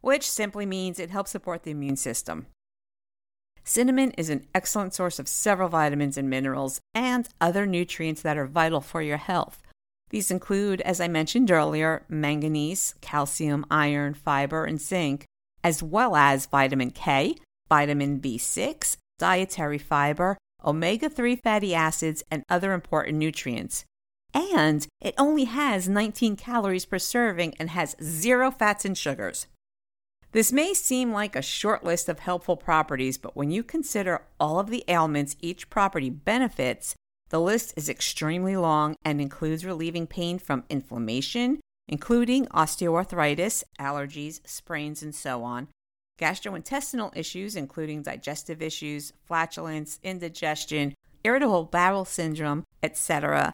which 0.00 0.30
simply 0.30 0.64
means 0.64 0.98
it 0.98 1.10
helps 1.10 1.32
support 1.32 1.64
the 1.64 1.72
immune 1.72 1.96
system. 1.96 2.46
Cinnamon 3.66 4.10
is 4.12 4.28
an 4.28 4.46
excellent 4.54 4.92
source 4.92 5.18
of 5.18 5.26
several 5.26 5.70
vitamins 5.70 6.18
and 6.18 6.28
minerals 6.28 6.82
and 6.94 7.26
other 7.40 7.64
nutrients 7.64 8.20
that 8.20 8.36
are 8.36 8.46
vital 8.46 8.82
for 8.82 9.00
your 9.00 9.16
health. 9.16 9.62
These 10.10 10.30
include, 10.30 10.82
as 10.82 11.00
I 11.00 11.08
mentioned 11.08 11.50
earlier, 11.50 12.04
manganese, 12.08 12.94
calcium, 13.00 13.64
iron, 13.70 14.12
fiber, 14.12 14.66
and 14.66 14.78
zinc, 14.78 15.24
as 15.64 15.82
well 15.82 16.14
as 16.14 16.44
vitamin 16.44 16.90
K, 16.90 17.36
vitamin 17.70 18.20
B6, 18.20 18.98
dietary 19.18 19.78
fiber, 19.78 20.36
omega 20.62 21.08
3 21.08 21.34
fatty 21.36 21.74
acids, 21.74 22.22
and 22.30 22.44
other 22.50 22.74
important 22.74 23.16
nutrients. 23.16 23.86
And 24.34 24.86
it 25.00 25.14
only 25.16 25.44
has 25.44 25.88
19 25.88 26.36
calories 26.36 26.84
per 26.84 26.98
serving 26.98 27.54
and 27.58 27.70
has 27.70 27.96
zero 28.02 28.50
fats 28.50 28.84
and 28.84 28.96
sugars. 28.96 29.46
This 30.34 30.50
may 30.50 30.74
seem 30.74 31.12
like 31.12 31.36
a 31.36 31.42
short 31.42 31.84
list 31.84 32.08
of 32.08 32.18
helpful 32.18 32.56
properties, 32.56 33.16
but 33.16 33.36
when 33.36 33.52
you 33.52 33.62
consider 33.62 34.22
all 34.40 34.58
of 34.58 34.68
the 34.68 34.82
ailments 34.88 35.36
each 35.40 35.70
property 35.70 36.10
benefits, 36.10 36.96
the 37.28 37.40
list 37.40 37.72
is 37.76 37.88
extremely 37.88 38.56
long 38.56 38.96
and 39.04 39.20
includes 39.20 39.64
relieving 39.64 40.08
pain 40.08 40.40
from 40.40 40.64
inflammation, 40.68 41.60
including 41.86 42.46
osteoarthritis, 42.46 43.62
allergies, 43.78 44.40
sprains, 44.44 45.04
and 45.04 45.14
so 45.14 45.44
on, 45.44 45.68
gastrointestinal 46.20 47.16
issues, 47.16 47.54
including 47.54 48.02
digestive 48.02 48.60
issues, 48.60 49.12
flatulence, 49.24 50.00
indigestion, 50.02 50.94
irritable 51.22 51.62
bowel 51.62 52.04
syndrome, 52.04 52.64
etc., 52.82 53.52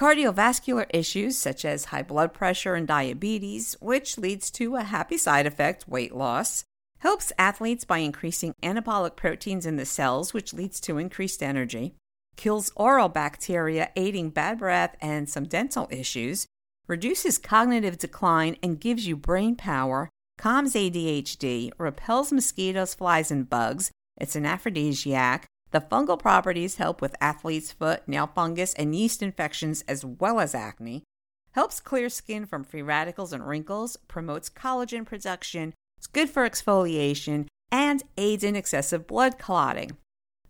cardiovascular 0.00 0.86
issues 0.94 1.36
such 1.36 1.62
as 1.62 1.86
high 1.86 2.02
blood 2.02 2.32
pressure 2.32 2.74
and 2.74 2.88
diabetes, 2.88 3.76
which 3.80 4.16
leads 4.16 4.50
to 4.50 4.76
a 4.76 4.82
happy 4.82 5.18
side 5.18 5.44
effect, 5.44 5.86
weight 5.86 6.14
loss, 6.14 6.64
helps 7.00 7.34
athletes 7.38 7.84
by 7.84 7.98
increasing 7.98 8.54
anabolic 8.62 9.14
proteins 9.14 9.66
in 9.66 9.76
the 9.76 9.84
cells, 9.84 10.32
which 10.32 10.54
leads 10.54 10.80
to 10.80 10.96
increased 10.96 11.42
energy, 11.42 11.94
kills 12.36 12.72
oral 12.76 13.10
bacteria, 13.10 13.90
aiding 13.94 14.30
bad 14.30 14.58
breath 14.58 14.96
and 15.02 15.28
some 15.28 15.44
dental 15.44 15.86
issues, 15.90 16.46
reduces 16.86 17.36
cognitive 17.36 17.98
decline 17.98 18.56
and 18.62 18.80
gives 18.80 19.06
you 19.06 19.14
brain 19.14 19.54
power, 19.54 20.08
calms 20.38 20.72
ADHD, 20.72 21.72
repels 21.76 22.32
mosquitoes, 22.32 22.94
flies, 22.94 23.30
and 23.30 23.50
bugs. 23.50 23.90
It's 24.16 24.34
an 24.34 24.46
aphrodisiac, 24.46 25.44
the 25.70 25.80
fungal 25.80 26.18
properties 26.18 26.76
help 26.76 27.00
with 27.00 27.16
athlete's 27.20 27.72
foot, 27.72 28.06
nail 28.08 28.26
fungus, 28.26 28.74
and 28.74 28.94
yeast 28.94 29.22
infections, 29.22 29.84
as 29.86 30.04
well 30.04 30.40
as 30.40 30.54
acne. 30.54 31.04
Helps 31.52 31.80
clear 31.80 32.08
skin 32.08 32.46
from 32.46 32.64
free 32.64 32.82
radicals 32.82 33.32
and 33.32 33.46
wrinkles, 33.46 33.96
promotes 34.08 34.50
collagen 34.50 35.04
production, 35.04 35.74
it's 35.98 36.06
good 36.06 36.30
for 36.30 36.48
exfoliation, 36.48 37.46
and 37.70 38.02
aids 38.16 38.42
in 38.42 38.56
excessive 38.56 39.06
blood 39.06 39.38
clotting. 39.38 39.96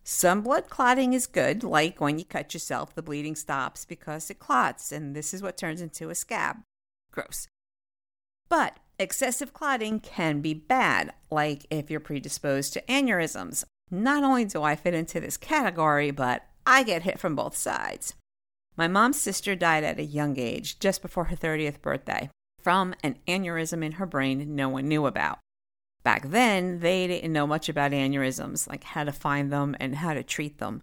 Some 0.03 0.41
blood 0.41 0.69
clotting 0.69 1.13
is 1.13 1.27
good, 1.27 1.63
like 1.63 2.01
when 2.01 2.17
you 2.17 2.25
cut 2.25 2.53
yourself, 2.53 2.95
the 2.95 3.03
bleeding 3.03 3.35
stops 3.35 3.85
because 3.85 4.29
it 4.29 4.39
clots, 4.39 4.91
and 4.91 5.15
this 5.15 5.33
is 5.33 5.43
what 5.43 5.57
turns 5.57 5.81
into 5.81 6.09
a 6.09 6.15
scab. 6.15 6.57
Gross. 7.11 7.47
But 8.49 8.79
excessive 8.97 9.53
clotting 9.53 9.99
can 9.99 10.41
be 10.41 10.53
bad, 10.53 11.13
like 11.29 11.65
if 11.69 11.91
you're 11.91 11.99
predisposed 11.99 12.73
to 12.73 12.81
aneurysms, 12.83 13.63
not 13.91 14.23
only 14.23 14.45
do 14.45 14.63
I 14.63 14.75
fit 14.75 14.93
into 14.93 15.19
this 15.19 15.37
category, 15.37 16.11
but 16.11 16.45
I 16.65 16.83
get 16.83 17.03
hit 17.03 17.19
from 17.19 17.35
both 17.35 17.55
sides. 17.55 18.15
My 18.77 18.87
mom's 18.87 19.19
sister 19.19 19.55
died 19.55 19.83
at 19.83 19.99
a 19.99 20.03
young 20.03 20.39
age, 20.39 20.79
just 20.79 21.01
before 21.01 21.25
her 21.25 21.35
30th 21.35 21.81
birthday, 21.81 22.29
from 22.61 22.95
an 23.03 23.17
aneurysm 23.27 23.83
in 23.83 23.93
her 23.93 24.05
brain 24.05 24.55
no 24.55 24.69
one 24.69 24.87
knew 24.87 25.05
about. 25.05 25.39
Back 26.03 26.29
then, 26.29 26.79
they 26.79 27.05
didn't 27.05 27.33
know 27.33 27.45
much 27.45 27.69
about 27.69 27.91
aneurysms, 27.91 28.67
like 28.67 28.83
how 28.83 29.03
to 29.03 29.11
find 29.11 29.51
them 29.51 29.75
and 29.79 29.97
how 29.97 30.13
to 30.13 30.23
treat 30.23 30.57
them. 30.57 30.81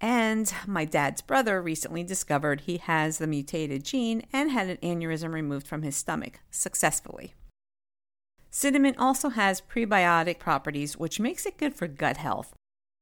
And 0.00 0.52
my 0.66 0.84
dad's 0.84 1.22
brother 1.22 1.60
recently 1.60 2.04
discovered 2.04 2.62
he 2.62 2.76
has 2.78 3.18
the 3.18 3.26
mutated 3.26 3.84
gene 3.84 4.22
and 4.32 4.50
had 4.50 4.68
an 4.68 4.76
aneurysm 4.78 5.32
removed 5.32 5.66
from 5.66 5.82
his 5.82 5.96
stomach 5.96 6.40
successfully. 6.50 7.34
Cinnamon 8.58 8.94
also 8.96 9.28
has 9.28 9.60
prebiotic 9.60 10.38
properties, 10.38 10.96
which 10.96 11.20
makes 11.20 11.44
it 11.44 11.58
good 11.58 11.74
for 11.74 11.86
gut 11.86 12.16
health. 12.16 12.54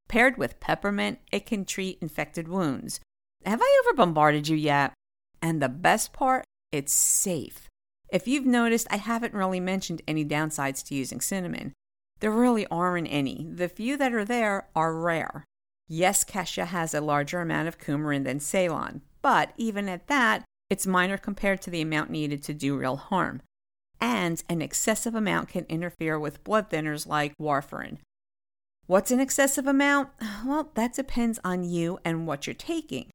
Paired 0.08 0.36
with 0.36 0.58
peppermint, 0.58 1.20
it 1.30 1.46
can 1.46 1.64
treat 1.64 1.96
infected 2.00 2.48
wounds. 2.48 2.98
Have 3.46 3.60
I 3.62 3.82
ever 3.84 3.94
bombarded 3.94 4.48
you 4.48 4.56
yet? 4.56 4.94
And 5.40 5.62
the 5.62 5.68
best 5.68 6.12
part, 6.12 6.44
it's 6.72 6.92
safe. 6.92 7.68
If 8.08 8.26
you've 8.26 8.44
noticed, 8.44 8.88
I 8.90 8.96
haven't 8.96 9.32
really 9.32 9.60
mentioned 9.60 10.02
any 10.08 10.24
downsides 10.24 10.84
to 10.88 10.96
using 10.96 11.20
cinnamon. 11.20 11.72
There 12.18 12.32
really 12.32 12.66
aren't 12.66 13.06
any. 13.08 13.46
The 13.48 13.68
few 13.68 13.96
that 13.96 14.12
are 14.12 14.24
there 14.24 14.66
are 14.74 14.92
rare. 14.92 15.44
Yes, 15.86 16.24
cassia 16.24 16.64
has 16.64 16.94
a 16.94 17.00
larger 17.00 17.40
amount 17.40 17.68
of 17.68 17.78
coumarin 17.78 18.24
than 18.24 18.40
Ceylon, 18.40 19.02
but 19.22 19.52
even 19.56 19.88
at 19.88 20.08
that, 20.08 20.42
it's 20.68 20.84
minor 20.84 21.16
compared 21.16 21.62
to 21.62 21.70
the 21.70 21.80
amount 21.80 22.10
needed 22.10 22.42
to 22.42 22.54
do 22.54 22.76
real 22.76 22.96
harm 22.96 23.40
and 24.00 24.42
an 24.48 24.62
excessive 24.62 25.14
amount 25.14 25.48
can 25.48 25.64
interfere 25.68 26.18
with 26.18 26.44
blood 26.44 26.70
thinners 26.70 27.06
like 27.06 27.36
warfarin. 27.38 27.98
What's 28.86 29.10
an 29.10 29.20
excessive 29.20 29.66
amount? 29.66 30.10
Well, 30.44 30.70
that 30.74 30.94
depends 30.94 31.40
on 31.42 31.64
you 31.64 31.98
and 32.04 32.26
what 32.26 32.46
you're 32.46 32.54
taking. 32.54 33.08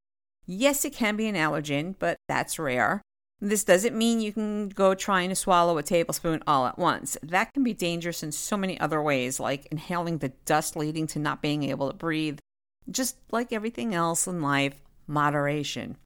Yes, 0.47 0.83
it 0.83 0.93
can 0.93 1.15
be 1.15 1.27
an 1.27 1.35
allergen, 1.35 1.93
but 1.99 2.17
that's 2.27 2.57
rare. 2.57 3.03
This 3.39 3.63
doesn't 3.63 3.95
mean 3.95 4.19
you 4.19 4.33
can 4.33 4.69
go 4.69 4.95
trying 4.95 5.29
to 5.29 5.35
swallow 5.35 5.77
a 5.77 5.83
tablespoon 5.83 6.41
all 6.47 6.65
at 6.65 6.79
once. 6.79 7.17
That 7.21 7.53
can 7.53 7.63
be 7.63 7.73
dangerous 7.73 8.23
in 8.23 8.31
so 8.31 8.57
many 8.57 8.79
other 8.79 9.01
ways, 9.01 9.39
like 9.39 9.67
inhaling 9.67 10.17
the 10.17 10.33
dust 10.45 10.75
leading 10.75 11.07
to 11.07 11.19
not 11.19 11.41
being 11.41 11.63
able 11.63 11.87
to 11.87 11.95
breathe. 11.95 12.39
Just 12.89 13.17
like 13.31 13.53
everything 13.53 13.93
else 13.93 14.27
in 14.27 14.41
life, 14.41 14.81
moderation. 15.07 15.97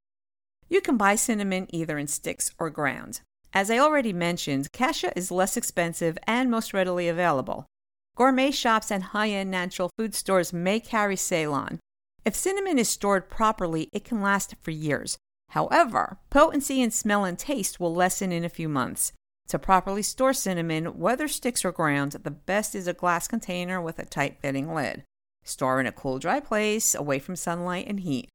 You 0.70 0.82
can 0.82 0.98
buy 0.98 1.16
cinnamon 1.16 1.68
either 1.70 1.98
in 1.98 2.08
sticks 2.08 2.52
or 2.60 2.70
ground. 2.70 3.22
As 3.56 3.70
I 3.70 3.78
already 3.78 4.14
mentioned, 4.14 4.72
cassia 4.72 5.14
is 5.16 5.30
less 5.30 5.56
expensive 5.56 6.18
and 6.26 6.50
most 6.50 6.74
readily 6.74 7.08
available. 7.08 7.68
Gourmet 8.16 8.50
shops 8.50 8.92
and 8.92 9.04
high 9.04 9.30
end 9.30 9.52
natural 9.52 9.92
food 9.96 10.16
stores 10.16 10.52
may 10.52 10.80
carry 10.80 11.16
Ceylon. 11.16 11.80
If 12.26 12.36
cinnamon 12.36 12.80
is 12.80 12.90
stored 12.90 13.30
properly, 13.30 13.90
it 13.94 14.06
can 14.06 14.22
last 14.22 14.56
for 14.62 14.72
years. 14.72 15.18
However, 15.50 16.18
potency 16.32 16.82
and 16.82 16.92
smell 16.92 17.26
and 17.26 17.38
taste 17.38 17.80
will 17.80 17.94
lessen 17.94 18.32
in 18.32 18.44
a 18.44 18.50
few 18.50 18.68
months. 18.68 19.12
To 19.50 19.60
properly 19.60 20.02
store 20.02 20.34
cinnamon, 20.34 20.98
whether 20.98 21.28
sticks 21.28 21.64
or 21.64 21.72
ground, 21.72 22.14
the 22.24 22.32
best 22.32 22.74
is 22.74 22.88
a 22.88 22.94
glass 22.94 23.28
container 23.28 23.80
with 23.80 24.00
a 24.00 24.06
tight 24.06 24.40
fitting 24.42 24.74
lid. 24.74 25.04
Store 25.44 25.80
in 25.80 25.86
a 25.86 25.92
cool, 25.92 26.18
dry 26.18 26.40
place 26.40 26.96
away 26.96 27.20
from 27.20 27.36
sunlight 27.36 27.86
and 27.88 28.00
heat. 28.00 28.30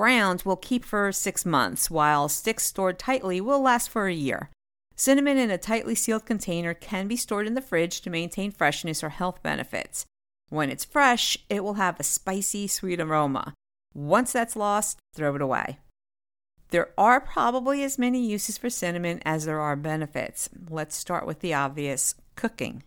Ground 0.00 0.44
will 0.46 0.56
keep 0.56 0.82
for 0.86 1.12
six 1.12 1.44
months, 1.44 1.90
while 1.90 2.30
sticks 2.30 2.64
stored 2.64 2.98
tightly 2.98 3.38
will 3.38 3.60
last 3.60 3.90
for 3.90 4.06
a 4.06 4.14
year. 4.14 4.48
Cinnamon 4.96 5.36
in 5.36 5.50
a 5.50 5.58
tightly 5.58 5.94
sealed 5.94 6.24
container 6.24 6.72
can 6.72 7.06
be 7.06 7.16
stored 7.16 7.46
in 7.46 7.52
the 7.52 7.60
fridge 7.60 8.00
to 8.00 8.08
maintain 8.08 8.50
freshness 8.50 9.04
or 9.04 9.10
health 9.10 9.42
benefits. 9.42 10.06
When 10.48 10.70
it's 10.70 10.86
fresh, 10.86 11.36
it 11.50 11.62
will 11.62 11.74
have 11.74 12.00
a 12.00 12.02
spicy, 12.02 12.66
sweet 12.66 12.98
aroma. 12.98 13.52
Once 13.92 14.32
that's 14.32 14.56
lost, 14.56 14.96
throw 15.14 15.34
it 15.34 15.42
away. 15.42 15.76
There 16.70 16.94
are 16.96 17.20
probably 17.20 17.84
as 17.84 17.98
many 17.98 18.26
uses 18.26 18.56
for 18.56 18.70
cinnamon 18.70 19.20
as 19.26 19.44
there 19.44 19.60
are 19.60 19.76
benefits. 19.76 20.48
Let's 20.70 20.96
start 20.96 21.26
with 21.26 21.40
the 21.40 21.52
obvious 21.52 22.14
cooking. 22.36 22.84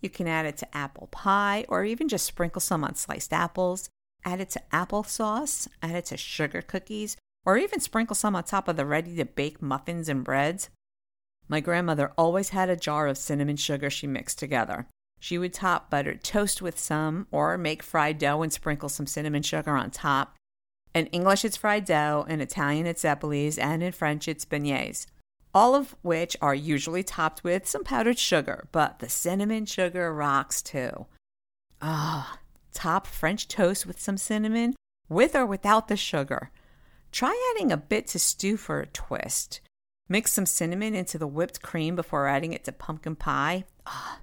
You 0.00 0.08
can 0.08 0.26
add 0.26 0.46
it 0.46 0.56
to 0.56 0.74
apple 0.74 1.08
pie 1.08 1.66
or 1.68 1.84
even 1.84 2.08
just 2.08 2.24
sprinkle 2.24 2.62
some 2.62 2.84
on 2.84 2.94
sliced 2.94 3.34
apples, 3.34 3.90
add 4.24 4.40
it 4.40 4.50
to 4.50 4.62
applesauce, 4.72 5.68
add 5.82 5.94
it 5.94 6.06
to 6.06 6.16
sugar 6.16 6.62
cookies, 6.62 7.16
or 7.44 7.58
even 7.58 7.80
sprinkle 7.80 8.16
some 8.16 8.34
on 8.34 8.44
top 8.44 8.68
of 8.68 8.76
the 8.76 8.86
ready 8.86 9.14
to 9.16 9.24
bake 9.24 9.60
muffins 9.60 10.08
and 10.08 10.24
breads. 10.24 10.70
My 11.48 11.60
grandmother 11.60 12.12
always 12.16 12.50
had 12.50 12.70
a 12.70 12.76
jar 12.76 13.06
of 13.06 13.18
cinnamon 13.18 13.56
sugar 13.56 13.90
she 13.90 14.06
mixed 14.06 14.38
together. 14.38 14.86
She 15.20 15.38
would 15.38 15.52
top 15.52 15.90
buttered 15.90 16.24
toast 16.24 16.62
with 16.62 16.78
some, 16.78 17.26
or 17.30 17.56
make 17.58 17.82
fried 17.82 18.18
dough 18.18 18.42
and 18.42 18.52
sprinkle 18.52 18.88
some 18.88 19.06
cinnamon 19.06 19.42
sugar 19.42 19.76
on 19.76 19.90
top. 19.90 20.36
In 20.94 21.06
English, 21.06 21.44
it's 21.44 21.56
fried 21.56 21.84
dough, 21.84 22.24
in 22.28 22.40
Italian, 22.40 22.86
it's 22.86 23.04
eppies, 23.04 23.58
and 23.58 23.82
in 23.82 23.92
French, 23.92 24.28
it's 24.28 24.44
beignets. 24.44 25.06
All 25.52 25.74
of 25.74 25.94
which 26.02 26.36
are 26.40 26.54
usually 26.54 27.02
topped 27.02 27.44
with 27.44 27.66
some 27.66 27.84
powdered 27.84 28.18
sugar, 28.18 28.68
but 28.72 28.98
the 28.98 29.08
cinnamon 29.08 29.66
sugar 29.66 30.12
rocks 30.12 30.60
too. 30.62 31.06
Ah, 31.80 32.38
Top 32.74 33.06
French 33.06 33.48
toast 33.48 33.86
with 33.86 34.00
some 34.00 34.18
cinnamon, 34.18 34.74
with 35.08 35.34
or 35.34 35.46
without 35.46 35.88
the 35.88 35.96
sugar. 35.96 36.50
Try 37.12 37.54
adding 37.54 37.70
a 37.70 37.76
bit 37.76 38.08
to 38.08 38.18
stew 38.18 38.56
for 38.56 38.80
a 38.80 38.86
twist. 38.86 39.60
Mix 40.08 40.32
some 40.32 40.46
cinnamon 40.46 40.94
into 40.94 41.16
the 41.16 41.26
whipped 41.26 41.62
cream 41.62 41.96
before 41.96 42.26
adding 42.26 42.52
it 42.52 42.64
to 42.64 42.72
pumpkin 42.72 43.16
pie. 43.16 43.64
Ah. 43.86 44.18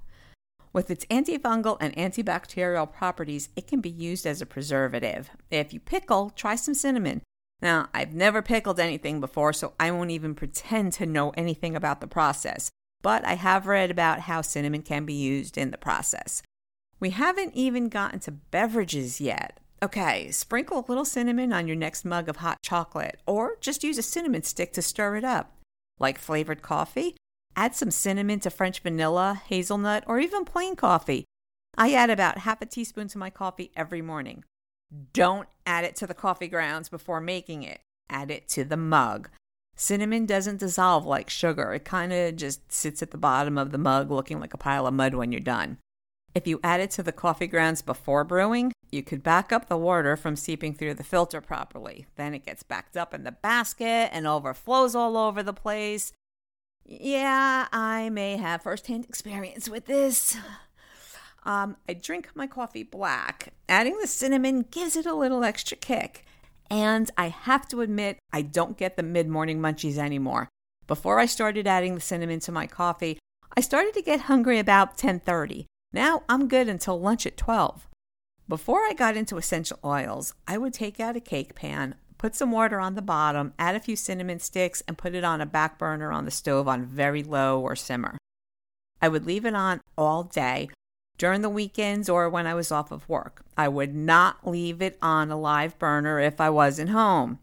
With 0.73 0.91
its 0.91 1.05
antifungal 1.05 1.77
and 1.81 1.95
antibacterial 1.95 2.91
properties, 2.91 3.49
it 3.55 3.67
can 3.67 3.81
be 3.81 3.89
used 3.89 4.25
as 4.25 4.41
a 4.41 4.45
preservative. 4.45 5.29
If 5.49 5.73
you 5.73 5.79
pickle, 5.79 6.29
try 6.29 6.55
some 6.55 6.73
cinnamon. 6.73 7.21
Now, 7.61 7.89
I've 7.93 8.13
never 8.13 8.41
pickled 8.41 8.79
anything 8.79 9.19
before, 9.19 9.53
so 9.53 9.73
I 9.79 9.91
won't 9.91 10.11
even 10.11 10.35
pretend 10.35 10.93
to 10.93 11.05
know 11.05 11.31
anything 11.31 11.75
about 11.75 12.01
the 12.01 12.07
process, 12.07 12.69
but 13.01 13.25
I 13.25 13.35
have 13.35 13.67
read 13.67 13.91
about 13.91 14.21
how 14.21 14.41
cinnamon 14.41 14.81
can 14.81 15.05
be 15.05 15.13
used 15.13 15.57
in 15.57 15.71
the 15.71 15.77
process. 15.77 16.41
We 17.01 17.09
haven't 17.09 17.55
even 17.55 17.89
gotten 17.89 18.19
to 18.21 18.31
beverages 18.31 19.19
yet. 19.19 19.59
Okay, 19.83 20.29
sprinkle 20.29 20.79
a 20.79 20.87
little 20.87 21.03
cinnamon 21.03 21.51
on 21.51 21.65
your 21.65 21.75
next 21.75 22.05
mug 22.05 22.29
of 22.29 22.37
hot 22.37 22.59
chocolate, 22.61 23.19
or 23.25 23.57
just 23.59 23.83
use 23.83 23.97
a 23.97 24.03
cinnamon 24.03 24.43
stick 24.43 24.71
to 24.73 24.83
stir 24.83 25.15
it 25.15 25.23
up. 25.23 25.57
Like 25.99 26.19
flavored 26.19 26.61
coffee? 26.61 27.15
Add 27.55 27.75
some 27.75 27.89
cinnamon 27.89 28.39
to 28.41 28.51
French 28.51 28.79
vanilla, 28.81 29.41
hazelnut, 29.47 30.03
or 30.05 30.19
even 30.19 30.45
plain 30.45 30.75
coffee. 30.75 31.25
I 31.75 31.91
add 31.93 32.11
about 32.11 32.39
half 32.39 32.61
a 32.61 32.67
teaspoon 32.67 33.07
to 33.09 33.17
my 33.17 33.31
coffee 33.31 33.71
every 33.75 34.03
morning. 34.03 34.43
Don't 35.13 35.49
add 35.65 35.83
it 35.83 35.95
to 35.97 36.07
the 36.07 36.13
coffee 36.13 36.47
grounds 36.47 36.87
before 36.87 37.19
making 37.19 37.63
it. 37.63 37.81
Add 38.11 38.29
it 38.29 38.47
to 38.49 38.63
the 38.63 38.77
mug. 38.77 39.29
Cinnamon 39.75 40.27
doesn't 40.27 40.59
dissolve 40.59 41.07
like 41.07 41.31
sugar. 41.31 41.73
It 41.73 41.85
kind 41.85 42.13
of 42.13 42.35
just 42.35 42.71
sits 42.71 43.01
at 43.01 43.09
the 43.09 43.17
bottom 43.17 43.57
of 43.57 43.71
the 43.71 43.79
mug 43.79 44.11
looking 44.11 44.39
like 44.39 44.53
a 44.53 44.57
pile 44.57 44.85
of 44.85 44.93
mud 44.93 45.15
when 45.15 45.31
you're 45.31 45.41
done. 45.41 45.79
If 46.33 46.47
you 46.47 46.59
add 46.63 46.79
it 46.79 46.91
to 46.91 47.03
the 47.03 47.11
coffee 47.11 47.47
grounds 47.47 47.81
before 47.81 48.23
brewing, 48.23 48.71
you 48.91 49.03
could 49.03 49.23
back 49.23 49.51
up 49.51 49.67
the 49.67 49.77
water 49.77 50.15
from 50.15 50.35
seeping 50.35 50.73
through 50.73 50.93
the 50.93 51.03
filter 51.03 51.41
properly. 51.41 52.05
Then 52.15 52.33
it 52.33 52.45
gets 52.45 52.63
backed 52.63 52.95
up 52.95 53.13
in 53.13 53.23
the 53.23 53.31
basket 53.31 54.09
and 54.13 54.25
overflows 54.25 54.95
all 54.95 55.17
over 55.17 55.43
the 55.43 55.53
place. 55.53 56.13
Yeah, 56.85 57.67
I 57.71 58.09
may 58.09 58.37
have 58.37 58.63
firsthand 58.63 59.05
experience 59.05 59.69
with 59.69 59.85
this. 59.85 60.37
Um, 61.43 61.77
I 61.89 61.93
drink 61.93 62.29
my 62.35 62.47
coffee 62.47 62.83
black. 62.83 63.53
Adding 63.67 63.97
the 63.99 64.07
cinnamon 64.07 64.65
gives 64.69 64.95
it 64.95 65.05
a 65.05 65.15
little 65.15 65.43
extra 65.43 65.75
kick. 65.75 66.25
And 66.69 67.09
I 67.17 67.29
have 67.29 67.67
to 67.69 67.81
admit, 67.81 68.19
I 68.31 68.43
don't 68.43 68.77
get 68.77 68.95
the 68.95 69.03
mid 69.03 69.27
morning 69.27 69.59
munchies 69.59 69.97
anymore. 69.97 70.49
Before 70.87 71.19
I 71.19 71.25
started 71.25 71.67
adding 71.67 71.95
the 71.95 72.01
cinnamon 72.01 72.39
to 72.41 72.51
my 72.51 72.67
coffee, 72.67 73.17
I 73.57 73.61
started 73.61 73.93
to 73.95 74.01
get 74.01 74.21
hungry 74.21 74.59
about 74.59 74.97
10:30. 74.97 75.65
Now 75.93 76.23
I'm 76.29 76.47
good 76.47 76.69
until 76.69 76.99
lunch 76.99 77.25
at 77.25 77.37
12. 77.37 77.87
Before 78.47 78.79
I 78.79 78.93
got 78.93 79.17
into 79.17 79.37
essential 79.37 79.79
oils, 79.83 80.33
I 80.47 80.57
would 80.57 80.73
take 80.73 80.99
out 80.99 81.15
a 81.15 81.21
cake 81.21 81.55
pan, 81.55 81.95
put 82.17 82.35
some 82.35 82.51
water 82.51 82.79
on 82.79 82.95
the 82.95 83.01
bottom, 83.01 83.53
add 83.59 83.75
a 83.75 83.79
few 83.79 83.95
cinnamon 83.95 84.39
sticks, 84.39 84.81
and 84.87 84.97
put 84.97 85.15
it 85.15 85.23
on 85.23 85.41
a 85.41 85.45
back 85.45 85.77
burner 85.77 86.11
on 86.11 86.25
the 86.25 86.31
stove 86.31 86.67
on 86.67 86.85
very 86.85 87.23
low 87.23 87.59
or 87.59 87.75
simmer. 87.75 88.17
I 89.01 89.09
would 89.09 89.25
leave 89.25 89.45
it 89.45 89.55
on 89.55 89.81
all 89.97 90.23
day 90.23 90.69
during 91.17 91.41
the 91.41 91.49
weekends 91.49 92.09
or 92.09 92.29
when 92.29 92.47
I 92.47 92.53
was 92.53 92.71
off 92.71 92.91
of 92.91 93.07
work. 93.09 93.43
I 93.57 93.67
would 93.67 93.93
not 93.93 94.47
leave 94.47 94.81
it 94.81 94.97
on 95.01 95.29
a 95.29 95.39
live 95.39 95.77
burner 95.77 96.19
if 96.19 96.39
I 96.39 96.49
wasn't 96.49 96.91
home. 96.91 97.39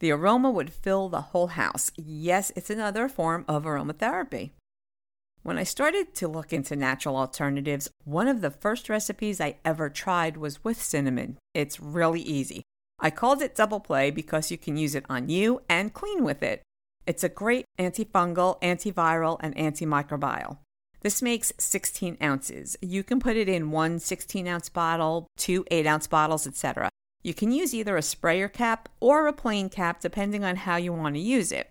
The 0.00 0.10
aroma 0.10 0.50
would 0.50 0.72
fill 0.72 1.08
the 1.08 1.20
whole 1.20 1.48
house. 1.48 1.90
Yes, 1.96 2.52
it's 2.56 2.70
another 2.70 3.08
form 3.08 3.44
of 3.48 3.64
aromatherapy. 3.64 4.50
When 5.42 5.56
I 5.56 5.62
started 5.62 6.14
to 6.16 6.28
look 6.28 6.52
into 6.52 6.76
natural 6.76 7.16
alternatives, 7.16 7.88
one 8.04 8.28
of 8.28 8.42
the 8.42 8.50
first 8.50 8.90
recipes 8.90 9.40
I 9.40 9.56
ever 9.64 9.88
tried 9.88 10.36
was 10.36 10.62
with 10.62 10.80
cinnamon. 10.80 11.38
It's 11.54 11.80
really 11.80 12.20
easy. 12.20 12.62
I 12.98 13.08
called 13.08 13.40
it 13.40 13.54
double 13.54 13.80
play 13.80 14.10
because 14.10 14.50
you 14.50 14.58
can 14.58 14.76
use 14.76 14.94
it 14.94 15.06
on 15.08 15.30
you 15.30 15.62
and 15.66 15.94
clean 15.94 16.24
with 16.24 16.42
it. 16.42 16.62
It's 17.06 17.24
a 17.24 17.30
great 17.30 17.64
antifungal, 17.78 18.60
antiviral, 18.60 19.38
and 19.40 19.56
antimicrobial. 19.56 20.58
This 21.00 21.22
makes 21.22 21.54
16 21.58 22.18
ounces. 22.22 22.76
You 22.82 23.02
can 23.02 23.18
put 23.18 23.38
it 23.38 23.48
in 23.48 23.70
one 23.70 23.98
16 23.98 24.46
ounce 24.46 24.68
bottle, 24.68 25.26
two 25.38 25.64
8 25.70 25.86
ounce 25.86 26.06
bottles, 26.06 26.46
etc. 26.46 26.90
You 27.22 27.32
can 27.32 27.50
use 27.50 27.74
either 27.74 27.96
a 27.96 28.02
sprayer 28.02 28.48
cap 28.48 28.90
or 29.00 29.26
a 29.26 29.32
plain 29.32 29.70
cap 29.70 30.02
depending 30.02 30.44
on 30.44 30.56
how 30.56 30.76
you 30.76 30.92
want 30.92 31.14
to 31.14 31.20
use 31.20 31.50
it. 31.50 31.70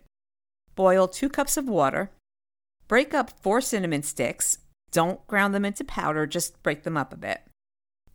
Boil 0.75 1.07
two 1.07 1.29
cups 1.29 1.57
of 1.57 1.67
water, 1.67 2.09
Break 2.89 3.13
up 3.13 3.29
four 3.41 3.61
cinnamon 3.61 4.01
sticks. 4.01 4.57
Don't 4.91 5.25
ground 5.27 5.53
them 5.53 5.63
into 5.63 5.83
powder, 5.83 6.25
just 6.25 6.61
break 6.63 6.81
them 6.81 6.97
up 6.97 7.13
a 7.13 7.17
bit. 7.17 7.43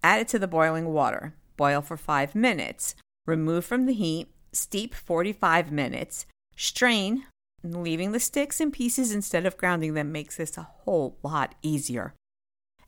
Add 0.03 0.21
it 0.21 0.29
to 0.29 0.39
the 0.39 0.49
boiling 0.49 0.93
water. 0.93 1.35
Boil 1.57 1.81
for 1.81 1.97
five 1.97 2.35
minutes. 2.35 2.97
Remove 3.25 3.65
from 3.65 3.87
the 3.87 3.93
heat. 3.93 4.35
Steep 4.53 4.93
45 4.93 5.71
minutes. 5.71 6.27
Strain. 6.57 7.25
Leaving 7.63 8.11
the 8.11 8.19
sticks 8.19 8.61
in 8.61 8.73
pieces 8.73 9.15
instead 9.15 9.47
of 9.47 9.57
grounding 9.57 9.95
them 9.95 10.11
makes 10.11 10.37
this 10.37 10.59
a 10.59 10.69
whole 10.83 11.19
lot 11.23 11.55
easier. 11.63 12.13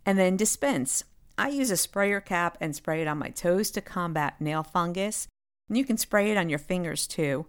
And 0.04 0.18
then 0.18 0.36
dispense. 0.36 1.04
I 1.38 1.48
use 1.48 1.70
a 1.70 1.76
sprayer 1.76 2.20
cap 2.20 2.58
and 2.60 2.74
spray 2.74 3.00
it 3.00 3.08
on 3.08 3.18
my 3.18 3.30
toes 3.30 3.70
to 3.70 3.80
combat 3.80 4.40
nail 4.40 4.64
fungus. 4.64 5.28
You 5.68 5.84
can 5.84 5.98
spray 5.98 6.32
it 6.32 6.36
on 6.36 6.48
your 6.48 6.58
fingers 6.58 7.06
too. 7.06 7.46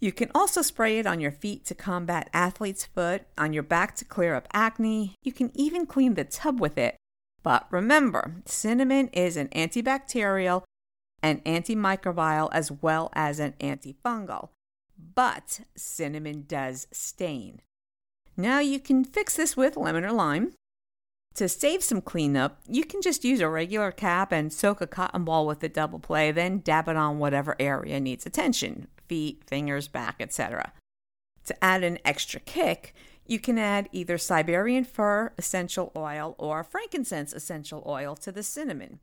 You 0.00 0.12
can 0.12 0.30
also 0.32 0.62
spray 0.62 0.98
it 0.98 1.06
on 1.06 1.20
your 1.20 1.32
feet 1.32 1.64
to 1.66 1.74
combat 1.74 2.30
athlete's 2.32 2.84
foot, 2.84 3.22
on 3.36 3.52
your 3.52 3.64
back 3.64 3.96
to 3.96 4.04
clear 4.04 4.34
up 4.34 4.46
acne. 4.52 5.14
You 5.22 5.32
can 5.32 5.50
even 5.54 5.86
clean 5.86 6.14
the 6.14 6.24
tub 6.24 6.60
with 6.60 6.78
it. 6.78 6.96
But 7.42 7.66
remember, 7.70 8.36
cinnamon 8.44 9.08
is 9.08 9.36
an 9.36 9.48
antibacterial 9.48 10.62
and 11.20 11.44
antimicrobial 11.44 12.48
as 12.52 12.70
well 12.70 13.10
as 13.14 13.40
an 13.40 13.54
antifungal. 13.60 14.50
But 15.14 15.60
cinnamon 15.76 16.44
does 16.46 16.86
stain. 16.92 17.60
Now 18.36 18.60
you 18.60 18.78
can 18.78 19.04
fix 19.04 19.34
this 19.34 19.56
with 19.56 19.76
lemon 19.76 20.04
or 20.04 20.12
lime. 20.12 20.52
To 21.34 21.48
save 21.48 21.82
some 21.82 22.00
cleanup, 22.00 22.60
you 22.68 22.84
can 22.84 23.02
just 23.02 23.24
use 23.24 23.40
a 23.40 23.48
regular 23.48 23.90
cap 23.92 24.32
and 24.32 24.52
soak 24.52 24.80
a 24.80 24.86
cotton 24.86 25.24
ball 25.24 25.46
with 25.46 25.60
the 25.60 25.68
double 25.68 25.98
play, 25.98 26.30
then 26.32 26.58
dab 26.58 26.88
it 26.88 26.96
on 26.96 27.18
whatever 27.18 27.56
area 27.58 28.00
needs 28.00 28.26
attention 28.26 28.88
feet, 29.08 29.42
fingers, 29.46 29.88
back, 29.88 30.16
etc. 30.20 30.72
To 31.46 31.64
add 31.64 31.82
an 31.82 31.98
extra 32.04 32.40
kick, 32.40 32.94
you 33.26 33.38
can 33.38 33.58
add 33.58 33.88
either 33.92 34.18
Siberian 34.18 34.84
fir 34.84 35.32
essential 35.38 35.92
oil 35.96 36.34
or 36.38 36.64
frankincense 36.64 37.32
essential 37.32 37.82
oil 37.86 38.14
to 38.16 38.32
the 38.32 38.42
cinnamon. 38.42 39.00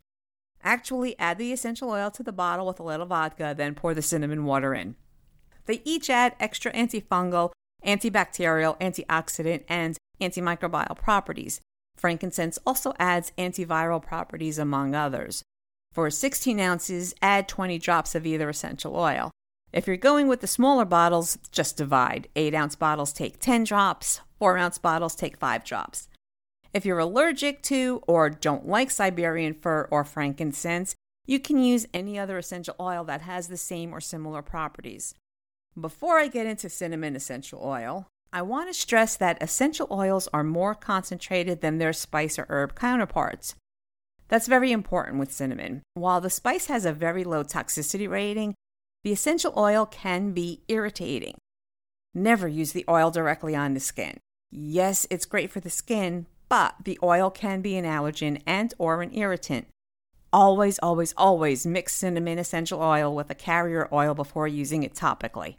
Actually, 0.64 1.18
add 1.20 1.38
the 1.38 1.54
essential 1.54 1.92
oil 1.92 2.10
to 2.10 2.24
the 2.24 2.32
bottle 2.32 2.66
with 2.66 2.80
a 2.80 2.84
little 2.84 3.06
vodka, 3.06 3.54
then 3.56 3.76
pour 3.76 3.94
the 3.94 4.02
cinnamon 4.02 4.46
water 4.46 4.74
in. 4.74 4.96
They 5.68 5.82
each 5.84 6.10
add 6.10 6.36
extra 6.40 6.74
antifungal, 6.74 7.52
antibacterial, 7.86 8.80
antioxidant, 8.80 9.64
and 9.70 9.98
antimicrobial 10.20 10.98
properties. 10.98 11.62
Frankincense 11.96 12.58
also 12.66 12.94
adds 13.00 13.32
antiviral 13.38 14.02
properties, 14.02 14.58
among 14.58 14.96
others. 14.96 15.44
For 15.94 16.10
16 16.10 16.60
ounces, 16.60 17.14
add 17.22 17.48
20 17.48 17.78
drops 17.80 18.16
of 18.16 18.26
either 18.26 18.50
essential 18.50 18.96
oil. 18.96 19.32
If 19.76 19.88
you're 19.88 19.98
going 19.98 20.30
with 20.30 20.40
the 20.40 20.48
smaller 20.48 20.86
bottles, 20.86 21.38
just 21.52 21.76
divide. 21.76 22.30
8 22.38 22.56
ounce 22.56 22.78
bottles 22.78 23.12
take 23.12 23.42
10 23.42 23.66
drops, 23.66 24.22
4 24.40 24.58
ounce 24.58 24.78
bottles 24.78 25.16
take 25.16 25.36
5 25.36 25.66
drops. 25.66 26.08
If 26.74 26.86
you're 26.86 27.00
allergic 27.00 27.62
to 27.64 28.02
or 28.08 28.30
don't 28.30 28.70
like 28.70 28.90
Siberian 28.90 29.54
fir 29.54 29.90
or 29.92 30.06
frankincense, 30.06 30.96
you 31.26 31.42
can 31.42 31.60
use 31.62 31.88
any 31.94 32.18
other 32.18 32.38
essential 32.38 32.76
oil 32.80 33.04
that 33.04 33.24
has 33.24 33.50
the 33.50 33.58
same 33.58 33.94
or 33.94 34.00
similar 34.00 34.42
properties. 34.42 35.14
Before 35.78 36.20
I 36.20 36.30
get 36.30 36.48
into 36.48 36.70
cinnamon 36.70 37.14
essential 37.14 37.60
oil, 37.62 38.08
I 38.32 38.44
want 38.44 38.70
to 38.70 38.74
stress 38.74 39.18
that 39.18 39.44
essential 39.44 39.90
oils 39.92 40.30
are 40.34 40.44
more 40.44 40.74
concentrated 40.74 41.60
than 41.60 41.80
their 41.80 41.92
spice 41.92 42.40
or 42.40 42.46
herb 42.48 42.76
counterparts. 42.76 43.56
That's 44.30 44.48
very 44.48 44.72
important 44.72 45.20
with 45.20 45.34
cinnamon. 45.34 45.82
While 45.96 46.22
the 46.22 46.30
spice 46.30 46.68
has 46.68 46.86
a 46.86 46.94
very 46.94 47.26
low 47.26 47.44
toxicity 47.44 48.10
rating, 48.10 48.56
the 49.06 49.14
essential 49.14 49.54
oil 49.56 49.86
can 49.86 50.32
be 50.32 50.64
irritating. 50.68 51.36
Never 52.16 52.48
use 52.48 52.72
the 52.72 52.86
oil 52.90 53.12
directly 53.12 53.56
on 53.56 53.76
the 53.76 53.80
skin. 53.80 54.18
Yes, 54.50 55.06
it's 55.12 55.28
great 55.28 55.52
for 55.52 55.60
the 55.60 55.70
skin, 55.70 56.26
but 56.50 56.74
the 56.84 56.98
oil 57.04 57.30
can 57.30 57.62
be 57.62 57.78
an 57.78 57.86
allergen 57.86 58.42
and 58.48 58.74
or 58.80 59.04
an 59.04 59.14
irritant. 59.14 59.68
Always, 60.34 60.80
always, 60.80 61.14
always 61.18 61.68
mix 61.68 61.94
cinnamon 61.94 62.40
essential 62.40 62.82
oil 62.82 63.14
with 63.14 63.30
a 63.30 63.36
carrier 63.36 63.88
oil 63.94 64.16
before 64.16 64.48
using 64.48 64.82
it 64.82 64.96
topically. 64.96 65.56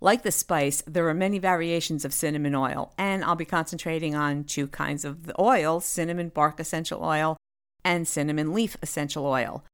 Like 0.00 0.22
the 0.22 0.32
spice, 0.32 0.82
there 0.86 1.06
are 1.06 1.14
many 1.14 1.38
variations 1.38 2.02
of 2.06 2.14
cinnamon 2.14 2.54
oil, 2.54 2.94
and 2.96 3.22
I'll 3.24 3.36
be 3.36 3.44
concentrating 3.44 4.14
on 4.14 4.44
two 4.44 4.68
kinds 4.68 5.04
of 5.04 5.26
the 5.26 5.38
oil 5.38 5.80
cinnamon 5.80 6.30
bark 6.30 6.60
essential 6.60 7.04
oil 7.04 7.36
and 7.84 8.08
cinnamon 8.08 8.54
leaf 8.54 8.74
essential 8.80 9.26
oil. 9.26 9.64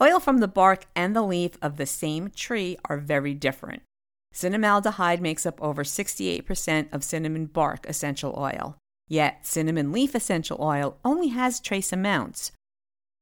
Oil 0.00 0.20
from 0.20 0.38
the 0.38 0.48
bark 0.48 0.86
and 0.94 1.16
the 1.16 1.22
leaf 1.22 1.52
of 1.62 1.76
the 1.76 1.86
same 1.86 2.30
tree 2.30 2.76
are 2.84 2.98
very 2.98 3.32
different. 3.32 3.82
Cinnamaldehyde 4.34 5.20
makes 5.20 5.46
up 5.46 5.60
over 5.62 5.82
68% 5.82 6.92
of 6.92 7.02
cinnamon 7.02 7.46
bark 7.46 7.86
essential 7.88 8.34
oil, 8.36 8.76
yet 9.08 9.46
cinnamon 9.46 9.92
leaf 9.92 10.14
essential 10.14 10.58
oil 10.60 10.98
only 11.02 11.28
has 11.28 11.60
trace 11.60 11.92
amounts. 11.92 12.52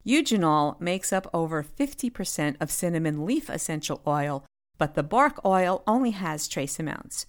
Eugenol 0.04 0.78
makes 0.80 1.12
up 1.12 1.28
over 1.32 1.62
50% 1.62 2.56
of 2.60 2.70
cinnamon 2.72 3.24
leaf 3.24 3.48
essential 3.48 4.02
oil, 4.04 4.44
but 4.76 4.94
the 4.94 5.04
bark 5.04 5.40
oil 5.44 5.84
only 5.86 6.10
has 6.10 6.48
trace 6.48 6.80
amounts. 6.80 7.26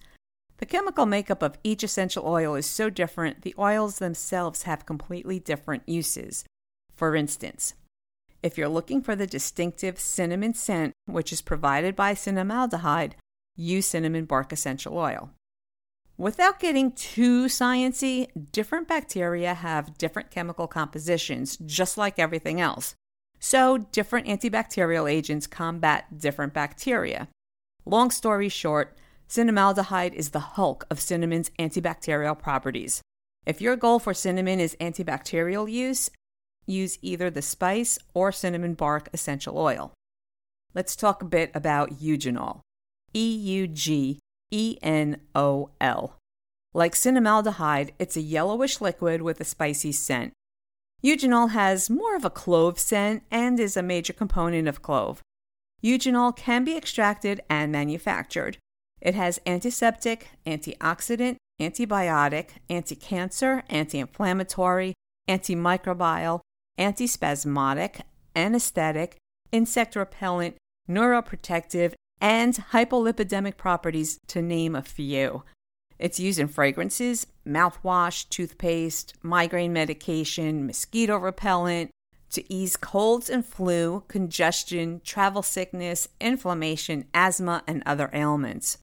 The 0.58 0.66
chemical 0.66 1.06
makeup 1.06 1.42
of 1.42 1.58
each 1.62 1.84
essential 1.84 2.26
oil 2.26 2.56
is 2.56 2.66
so 2.66 2.90
different, 2.90 3.42
the 3.42 3.54
oils 3.58 3.98
themselves 3.98 4.62
have 4.62 4.86
completely 4.86 5.38
different 5.38 5.84
uses. 5.86 6.44
For 6.94 7.14
instance, 7.14 7.74
If 8.42 8.56
you're 8.58 8.68
looking 8.68 9.02
for 9.02 9.16
the 9.16 9.26
distinctive 9.26 9.98
cinnamon 9.98 10.54
scent, 10.54 10.92
which 11.06 11.32
is 11.32 11.42
provided 11.42 11.96
by 11.96 12.14
cinnamaldehyde, 12.14 13.12
use 13.56 13.86
cinnamon 13.86 14.24
bark 14.24 14.52
essential 14.52 14.96
oil. 14.96 15.30
Without 16.18 16.60
getting 16.60 16.92
too 16.92 17.44
sciency, 17.44 18.28
different 18.52 18.88
bacteria 18.88 19.52
have 19.52 19.98
different 19.98 20.30
chemical 20.30 20.66
compositions, 20.66 21.58
just 21.58 21.98
like 21.98 22.18
everything 22.18 22.60
else. 22.60 22.94
So, 23.38 23.78
different 23.78 24.26
antibacterial 24.26 25.10
agents 25.10 25.46
combat 25.46 26.18
different 26.18 26.54
bacteria. 26.54 27.28
Long 27.84 28.10
story 28.10 28.48
short, 28.48 28.96
cinnamaldehyde 29.28 30.14
is 30.14 30.30
the 30.30 30.40
hulk 30.40 30.86
of 30.90 31.00
cinnamon's 31.00 31.50
antibacterial 31.58 32.38
properties. 32.38 33.02
If 33.44 33.60
your 33.60 33.76
goal 33.76 33.98
for 33.98 34.14
cinnamon 34.14 34.58
is 34.58 34.76
antibacterial 34.80 35.70
use, 35.70 36.10
use 36.66 36.98
either 37.02 37.30
the 37.30 37.42
spice 37.42 37.98
or 38.14 38.32
cinnamon 38.32 38.74
bark 38.74 39.08
essential 39.12 39.58
oil. 39.58 39.92
Let's 40.74 40.96
talk 40.96 41.22
a 41.22 41.26
bit 41.26 41.50
about 41.54 42.00
eugenol. 42.00 42.60
E 43.14 43.34
U 43.34 43.66
G 43.66 44.18
E 44.50 44.76
N 44.82 45.20
O 45.34 45.70
L. 45.80 46.16
Like 46.74 46.94
cinnamaldehyde, 46.94 47.92
it's 47.98 48.16
a 48.16 48.20
yellowish 48.20 48.80
liquid 48.80 49.22
with 49.22 49.40
a 49.40 49.44
spicy 49.44 49.92
scent. 49.92 50.32
Eugenol 51.02 51.50
has 51.50 51.88
more 51.88 52.16
of 52.16 52.24
a 52.24 52.30
clove 52.30 52.78
scent 52.78 53.22
and 53.30 53.58
is 53.58 53.76
a 53.76 53.82
major 53.82 54.12
component 54.12 54.68
of 54.68 54.82
clove. 54.82 55.22
Eugenol 55.82 56.36
can 56.36 56.64
be 56.64 56.76
extracted 56.76 57.40
and 57.48 57.70
manufactured. 57.72 58.58
It 59.00 59.14
has 59.14 59.40
antiseptic, 59.46 60.30
antioxidant, 60.46 61.36
antibiotic, 61.60 62.48
anti-cancer, 62.68 63.62
anti-inflammatory, 63.68 64.94
antimicrobial, 65.28 66.40
antispasmodic, 66.78 68.00
anesthetic, 68.34 69.16
insect 69.52 69.96
repellent, 69.96 70.56
neuroprotective, 70.88 71.94
and 72.20 72.54
hypolipidemic 72.72 73.56
properties, 73.56 74.18
to 74.28 74.40
name 74.40 74.74
a 74.74 74.82
few. 74.82 75.42
It's 75.98 76.20
used 76.20 76.38
in 76.38 76.48
fragrances, 76.48 77.26
mouthwash, 77.46 78.28
toothpaste, 78.28 79.14
migraine 79.22 79.72
medication, 79.72 80.66
mosquito 80.66 81.16
repellent, 81.16 81.90
to 82.30 82.52
ease 82.52 82.76
colds 82.76 83.30
and 83.30 83.44
flu, 83.44 84.04
congestion, 84.08 85.00
travel 85.04 85.42
sickness, 85.42 86.08
inflammation, 86.20 87.06
asthma, 87.14 87.62
and 87.66 87.82
other 87.86 88.10
ailments. 88.12 88.78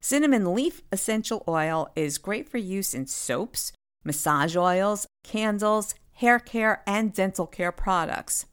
Cinnamon 0.00 0.54
leaf 0.54 0.82
essential 0.92 1.42
oil 1.48 1.90
is 1.96 2.16
great 2.18 2.48
for 2.48 2.58
use 2.58 2.94
in 2.94 3.06
soaps, 3.06 3.72
massage 4.04 4.56
oils, 4.56 5.06
candles, 5.24 5.94
hair 6.16 6.38
care, 6.38 6.82
and 6.86 7.12
dental 7.12 7.46
care 7.46 7.72
products. 7.72 8.46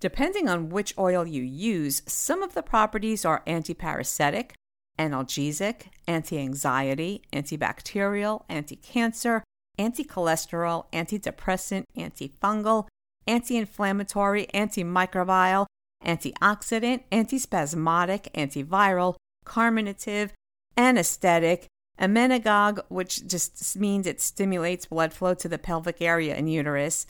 Depending 0.00 0.48
on 0.48 0.68
which 0.68 0.94
oil 0.98 1.26
you 1.26 1.42
use, 1.42 2.02
some 2.06 2.42
of 2.42 2.54
the 2.54 2.62
properties 2.62 3.24
are 3.24 3.42
antiparasitic, 3.46 4.50
analgesic, 4.98 5.86
anti 6.06 6.38
anxiety, 6.38 7.22
antibacterial, 7.32 8.42
anti 8.48 8.76
cancer, 8.76 9.42
anti 9.78 10.04
cholesterol, 10.04 10.84
antidepressant, 10.92 11.84
antifungal, 11.96 12.86
anti 13.26 13.56
inflammatory, 13.56 14.46
antimicrobial, 14.52 15.66
antioxidant, 16.04 17.02
antispasmodic, 17.10 18.30
antiviral, 18.34 19.14
carminative, 19.44 20.32
anesthetic, 20.76 21.66
emmenagogue, 22.00 22.80
which 22.88 23.26
just 23.26 23.76
means 23.76 24.06
it 24.06 24.20
stimulates 24.20 24.86
blood 24.86 25.12
flow 25.12 25.34
to 25.34 25.48
the 25.48 25.58
pelvic 25.58 26.02
area 26.02 26.34
and 26.34 26.52
uterus, 26.52 27.06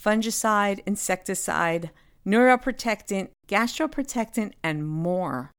fungicide, 0.00 0.80
insecticide, 0.86 1.90
neuroprotectant, 2.26 3.30
gastroprotectant, 3.48 4.52
and 4.62 4.86
more. 4.86 5.50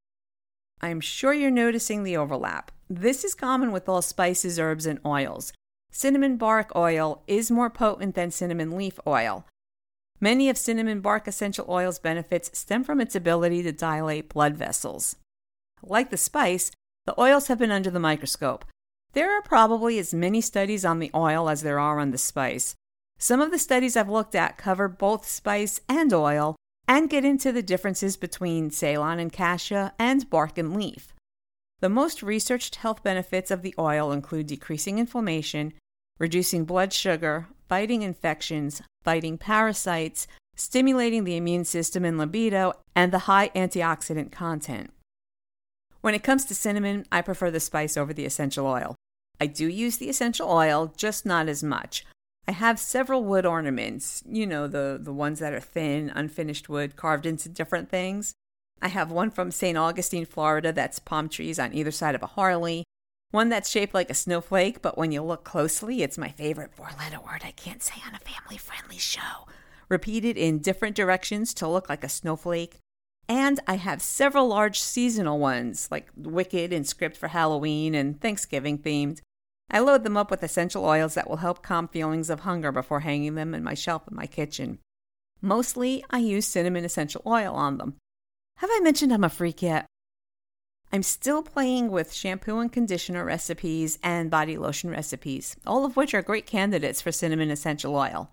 I'm 0.82 1.02
sure 1.02 1.34
you're 1.34 1.52
noticing 1.52 2.04
the 2.04 2.18
overlap. 2.18 2.72
This 2.90 3.24
is 3.24 3.36
common 3.36 3.72
with 3.72 3.88
all 3.88 4.02
spices, 4.02 4.60
herbs, 4.60 4.86
and 4.86 5.00
oils. 5.06 5.54
Cinnamon 5.92 6.38
bark 6.38 6.72
oil 6.76 7.22
is 7.28 7.52
more 7.52 7.70
potent 7.70 8.16
than 8.16 8.32
cinnamon 8.32 8.72
leaf 8.72 9.00
oil. 9.06 9.46
Many 10.20 10.50
of 10.50 10.58
cinnamon 10.58 11.02
bark 11.02 11.28
essential 11.28 11.66
oil's 11.68 12.00
benefits 12.00 12.58
stem 12.58 12.84
from 12.84 13.02
its 13.02 13.16
ability 13.16 13.64
to 13.64 13.72
dilate 13.72 14.30
blood 14.30 14.56
vessels. 14.56 15.16
Like 15.84 16.12
the 16.12 16.18
spice, 16.18 16.72
the 17.06 17.20
oils 17.20 17.48
have 17.48 17.60
been 17.60 17.72
under 17.72 17.90
the 17.90 18.00
microscope. 18.00 18.66
There 19.14 19.36
are 19.36 19.42
probably 19.42 20.00
as 20.00 20.14
many 20.14 20.42
studies 20.42 20.86
on 20.86 21.00
the 21.00 21.12
oil 21.14 21.50
as 21.50 21.62
there 21.62 21.80
are 21.80 22.00
on 22.00 22.12
the 22.12 22.18
spice. 22.18 22.76
Some 23.18 23.42
of 23.42 23.52
the 23.52 23.60
studies 23.60 23.98
I've 23.98 24.10
looked 24.10 24.36
at 24.36 24.58
cover 24.58 24.88
both 24.88 25.28
spice 25.28 25.82
and 25.90 26.14
oil 26.14 26.56
and 26.88 27.10
get 27.10 27.26
into 27.26 27.52
the 27.52 27.62
differences 27.62 28.18
between 28.18 28.72
Ceylon 28.72 29.20
and 29.20 29.32
cassia 29.32 29.94
and 30.00 30.30
bark 30.30 30.58
and 30.58 30.76
leaf. 30.76 31.14
The 31.82 31.90
most 31.90 32.22
researched 32.22 32.76
health 32.76 33.04
benefits 33.04 33.52
of 33.52 33.62
the 33.62 33.76
oil 33.78 34.12
include 34.12 34.48
decreasing 34.48 35.00
inflammation, 35.00 35.74
reducing 36.20 36.66
blood 36.66 36.94
sugar, 36.94 37.48
fighting 37.68 38.02
infections, 38.02 38.82
fighting 39.04 39.38
parasites, 39.38 40.28
stimulating 40.56 41.24
the 41.24 41.38
immune 41.38 41.66
system 41.66 42.06
and 42.06 42.18
libido, 42.18 42.74
and 42.96 43.12
the 43.12 43.20
high 43.20 43.50
antioxidant 43.50 44.32
content. 44.32 44.92
When 46.02 46.16
it 46.16 46.24
comes 46.24 46.46
to 46.46 46.56
cinnamon, 46.56 47.06
I 47.12 47.22
prefer 47.22 47.52
the 47.52 47.60
spice 47.60 47.96
over 47.96 48.14
the 48.14 48.26
essential 48.26 48.66
oil. 48.66 48.96
I 49.40 49.46
do 49.48 49.68
use 49.68 49.98
the 49.98 50.10
essential 50.10 50.50
oil, 50.50 50.94
just 50.98 51.26
not 51.26 51.48
as 51.48 51.64
much. 51.64 52.06
I 52.48 52.54
have 52.54 52.80
several 52.80 53.24
wood 53.24 53.46
ornaments, 53.46 54.24
you 54.28 54.48
know, 54.48 54.68
the, 54.68 55.00
the 55.00 55.14
ones 55.14 55.40
that 55.40 55.54
are 55.54 55.60
thin, 55.60 56.12
unfinished 56.14 56.70
wood 56.70 56.96
carved 56.96 57.26
into 57.26 57.50
different 57.50 57.90
things. 57.90 58.34
I 58.82 58.88
have 58.88 59.12
one 59.12 59.30
from 59.30 59.52
St. 59.52 59.78
Augustine, 59.78 60.26
Florida, 60.26 60.74
that's 60.74 60.98
palm 60.98 61.30
trees 61.30 61.60
on 61.60 61.74
either 61.74 61.92
side 61.92 62.16
of 62.16 62.24
a 62.24 62.28
Harley. 62.28 62.84
One 63.30 63.50
that's 63.50 63.70
shaped 63.70 63.94
like 63.94 64.10
a 64.10 64.16
snowflake, 64.16 64.82
but 64.82 64.98
when 64.98 65.12
you 65.12 65.22
look 65.22 65.44
closely, 65.44 66.02
it's 66.02 66.18
my 66.18 66.30
favorite 66.30 66.74
four 66.74 66.90
letter 66.98 67.20
word 67.20 67.44
I 67.46 67.52
can't 67.52 67.84
say 67.84 67.96
on 68.06 68.16
a 68.16 68.20
family 68.20 68.58
friendly 68.58 68.98
show. 68.98 69.48
Repeated 69.88 70.36
in 70.36 70.60
different 70.60 70.96
directions 70.96 71.54
to 71.56 71.68
look 71.68 71.90
like 71.90 72.04
a 72.04 72.10
snowflake. 72.10 72.80
And 73.32 73.62
I 73.66 73.76
have 73.76 74.02
several 74.02 74.50
large 74.50 74.78
seasonal 74.78 75.40
ones, 75.40 75.88
like 75.90 76.10
Wicked 76.18 76.74
and 76.74 76.86
Script 76.86 77.16
for 77.16 77.30
Halloween 77.30 77.96
and 77.96 78.20
Thanksgiving 78.20 78.78
themed. 78.78 79.22
I 79.70 79.80
load 79.80 80.04
them 80.04 80.18
up 80.18 80.30
with 80.30 80.44
essential 80.44 80.84
oils 80.84 81.14
that 81.14 81.30
will 81.30 81.38
help 81.38 81.64
calm 81.64 81.88
feelings 81.88 82.30
of 82.30 82.42
hunger 82.42 82.74
before 82.74 83.00
hanging 83.00 83.36
them 83.36 83.54
in 83.54 83.64
my 83.64 83.74
shelf 83.74 84.06
in 84.10 84.18
my 84.18 84.28
kitchen. 84.28 84.80
Mostly, 85.42 86.04
I 86.10 86.18
use 86.18 86.46
cinnamon 86.46 86.84
essential 86.84 87.22
oil 87.26 87.54
on 87.56 87.78
them. 87.78 87.96
Have 88.58 88.70
I 88.70 88.82
mentioned 88.82 89.14
I'm 89.14 89.24
a 89.24 89.30
freak 89.30 89.62
yet? 89.62 89.86
I'm 90.92 91.02
still 91.02 91.42
playing 91.42 91.90
with 91.90 92.12
shampoo 92.12 92.60
and 92.60 92.70
conditioner 92.70 93.24
recipes 93.24 93.98
and 94.04 94.30
body 94.30 94.58
lotion 94.58 94.90
recipes, 94.90 95.56
all 95.66 95.86
of 95.86 95.96
which 95.96 96.14
are 96.14 96.22
great 96.22 96.46
candidates 96.46 97.02
for 97.02 97.14
cinnamon 97.14 97.50
essential 97.50 97.96
oil. 97.96 98.30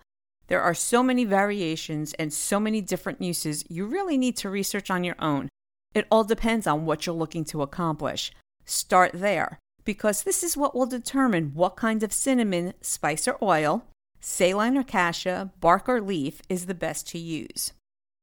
There 0.48 0.62
are 0.62 0.74
so 0.74 1.02
many 1.02 1.24
variations 1.24 2.14
and 2.14 2.32
so 2.32 2.58
many 2.58 2.80
different 2.80 3.22
uses, 3.22 3.64
you 3.68 3.86
really 3.86 4.18
need 4.18 4.36
to 4.38 4.50
research 4.50 4.90
on 4.90 5.04
your 5.04 5.16
own. 5.18 5.48
It 5.94 6.06
all 6.10 6.24
depends 6.24 6.66
on 6.66 6.84
what 6.84 7.06
you're 7.06 7.14
looking 7.14 7.44
to 7.46 7.62
accomplish. 7.62 8.32
Start 8.64 9.12
there, 9.14 9.58
because 9.84 10.22
this 10.22 10.42
is 10.42 10.56
what 10.56 10.74
will 10.74 10.86
determine 10.86 11.52
what 11.54 11.76
kind 11.76 12.02
of 12.02 12.12
cinnamon, 12.12 12.74
spice, 12.80 13.28
or 13.28 13.36
oil, 13.42 13.84
Ceylon 14.20 14.76
or 14.76 14.82
cassia, 14.82 15.52
bark 15.60 15.88
or 15.88 16.00
leaf 16.00 16.42
is 16.48 16.66
the 16.66 16.74
best 16.74 17.06
to 17.08 17.18
use. 17.18 17.72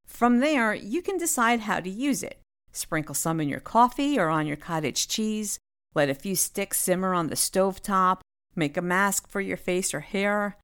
From 0.04 0.40
there, 0.40 0.74
you 0.74 1.02
can 1.02 1.16
decide 1.16 1.60
how 1.60 1.80
to 1.80 1.90
use 1.90 2.22
it. 2.22 2.40
Sprinkle 2.72 3.14
some 3.14 3.40
in 3.40 3.48
your 3.48 3.60
coffee 3.60 4.18
or 4.18 4.28
on 4.28 4.46
your 4.46 4.56
cottage 4.56 5.08
cheese. 5.08 5.58
Let 5.94 6.10
a 6.10 6.14
few 6.14 6.36
sticks 6.36 6.78
simmer 6.78 7.14
on 7.14 7.28
the 7.28 7.36
stove 7.36 7.82
top. 7.82 8.20
Make 8.54 8.76
a 8.76 8.82
mask 8.82 9.28
for 9.28 9.40
your 9.40 9.56
face 9.56 9.94
or 9.94 10.00
hair. 10.00 10.58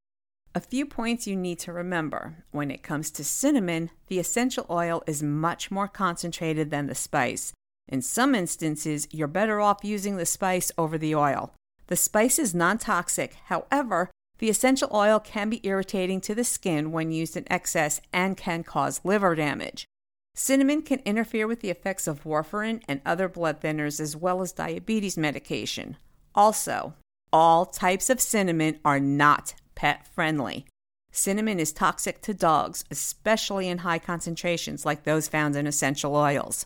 A 0.54 0.60
few 0.60 0.84
points 0.84 1.26
you 1.26 1.34
need 1.34 1.58
to 1.60 1.72
remember. 1.72 2.44
When 2.50 2.70
it 2.70 2.82
comes 2.82 3.10
to 3.12 3.24
cinnamon, 3.24 3.88
the 4.08 4.18
essential 4.18 4.66
oil 4.68 5.02
is 5.06 5.22
much 5.22 5.70
more 5.70 5.88
concentrated 5.88 6.70
than 6.70 6.88
the 6.88 6.94
spice. 6.94 7.54
In 7.88 8.02
some 8.02 8.34
instances, 8.34 9.08
you're 9.10 9.28
better 9.28 9.62
off 9.62 9.78
using 9.82 10.18
the 10.18 10.26
spice 10.26 10.70
over 10.76 10.98
the 10.98 11.14
oil. 11.14 11.54
The 11.86 11.96
spice 11.96 12.38
is 12.38 12.54
non 12.54 12.76
toxic, 12.76 13.34
however, 13.46 14.10
the 14.40 14.50
essential 14.50 14.90
oil 14.92 15.20
can 15.20 15.48
be 15.48 15.66
irritating 15.66 16.20
to 16.22 16.34
the 16.34 16.44
skin 16.44 16.92
when 16.92 17.12
used 17.12 17.34
in 17.34 17.50
excess 17.50 18.02
and 18.12 18.36
can 18.36 18.62
cause 18.62 19.00
liver 19.04 19.34
damage. 19.34 19.86
Cinnamon 20.34 20.82
can 20.82 21.00
interfere 21.06 21.46
with 21.46 21.60
the 21.60 21.70
effects 21.70 22.06
of 22.06 22.24
warfarin 22.24 22.82
and 22.86 23.00
other 23.06 23.28
blood 23.28 23.60
thinners 23.62 24.00
as 24.00 24.16
well 24.16 24.42
as 24.42 24.52
diabetes 24.52 25.16
medication. 25.16 25.96
Also, 26.34 26.94
all 27.32 27.64
types 27.64 28.10
of 28.10 28.20
cinnamon 28.20 28.78
are 28.84 29.00
not 29.00 29.54
pet 29.74 30.06
friendly. 30.06 30.66
Cinnamon 31.10 31.60
is 31.60 31.72
toxic 31.72 32.22
to 32.22 32.32
dogs, 32.32 32.84
especially 32.90 33.68
in 33.68 33.78
high 33.78 33.98
concentrations 33.98 34.86
like 34.86 35.04
those 35.04 35.28
found 35.28 35.54
in 35.56 35.66
essential 35.66 36.16
oils. 36.16 36.64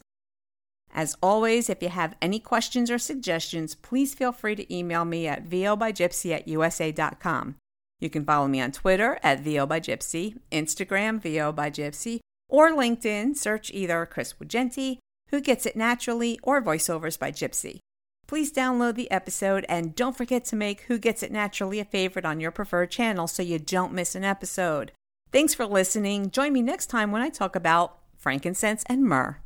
As 0.95 1.17
always, 1.23 1.69
if 1.69 1.83
you 1.83 1.89
have 1.89 2.17
any 2.23 2.39
questions 2.39 2.91
or 2.91 2.99
suggestions, 2.99 3.75
please 3.75 4.15
feel 4.15 4.33
free 4.33 4.55
to 4.55 4.75
email 4.75 5.05
me 5.05 5.27
at 5.27 5.45
vobygypsy 5.45 6.35
at 6.35 6.49
usa.com. 6.49 7.57
You 8.01 8.09
can 8.09 8.25
follow 8.25 8.47
me 8.47 8.61
on 8.61 8.73
Twitter 8.73 9.19
at 9.23 9.43
vobygypsy, 9.43 10.39
Instagram 10.53 11.21
vobygypsy, 11.21 12.21
or 12.49 12.71
LinkedIn, 12.71 13.37
search 13.37 13.71
either 13.73 14.07
Chris 14.07 14.35
Wagenti, 14.35 14.99
Who 15.31 15.41
Gets 15.41 15.67
It 15.67 15.77
Naturally, 15.77 16.39
or 16.43 16.63
Voiceovers 16.63 17.19
by 17.19 17.33
Gypsy. 17.33 17.81
Please 18.27 18.53
download 18.53 18.95
the 18.97 19.11
episode 19.11 19.65
and 19.69 19.95
don't 19.95 20.17
forget 20.17 20.45
to 20.47 20.57
make 20.57 20.83
Who 20.83 20.99
Gets 20.99 21.23
It 21.23 21.31
Naturally 21.31 21.79
a 21.79 21.85
favorite 21.85 22.25
on 22.25 22.41
your 22.41 22.51
preferred 22.51 22.91
channel 22.91 23.27
so 23.29 23.43
you 23.43 23.59
don't 23.59 23.93
miss 23.93 24.15
an 24.15 24.25
episode. 24.25 24.93
Thanks 25.31 25.55
for 25.55 25.67
listening. 25.67 26.31
Join 26.31 26.53
me 26.53 26.63
next 26.63 26.87
time 26.87 27.13
when 27.13 27.23
I 27.23 27.29
talk 27.29 27.55
about 27.55 27.99
frankincense 28.17 28.83
and 28.89 29.05
myrrh. 29.05 29.39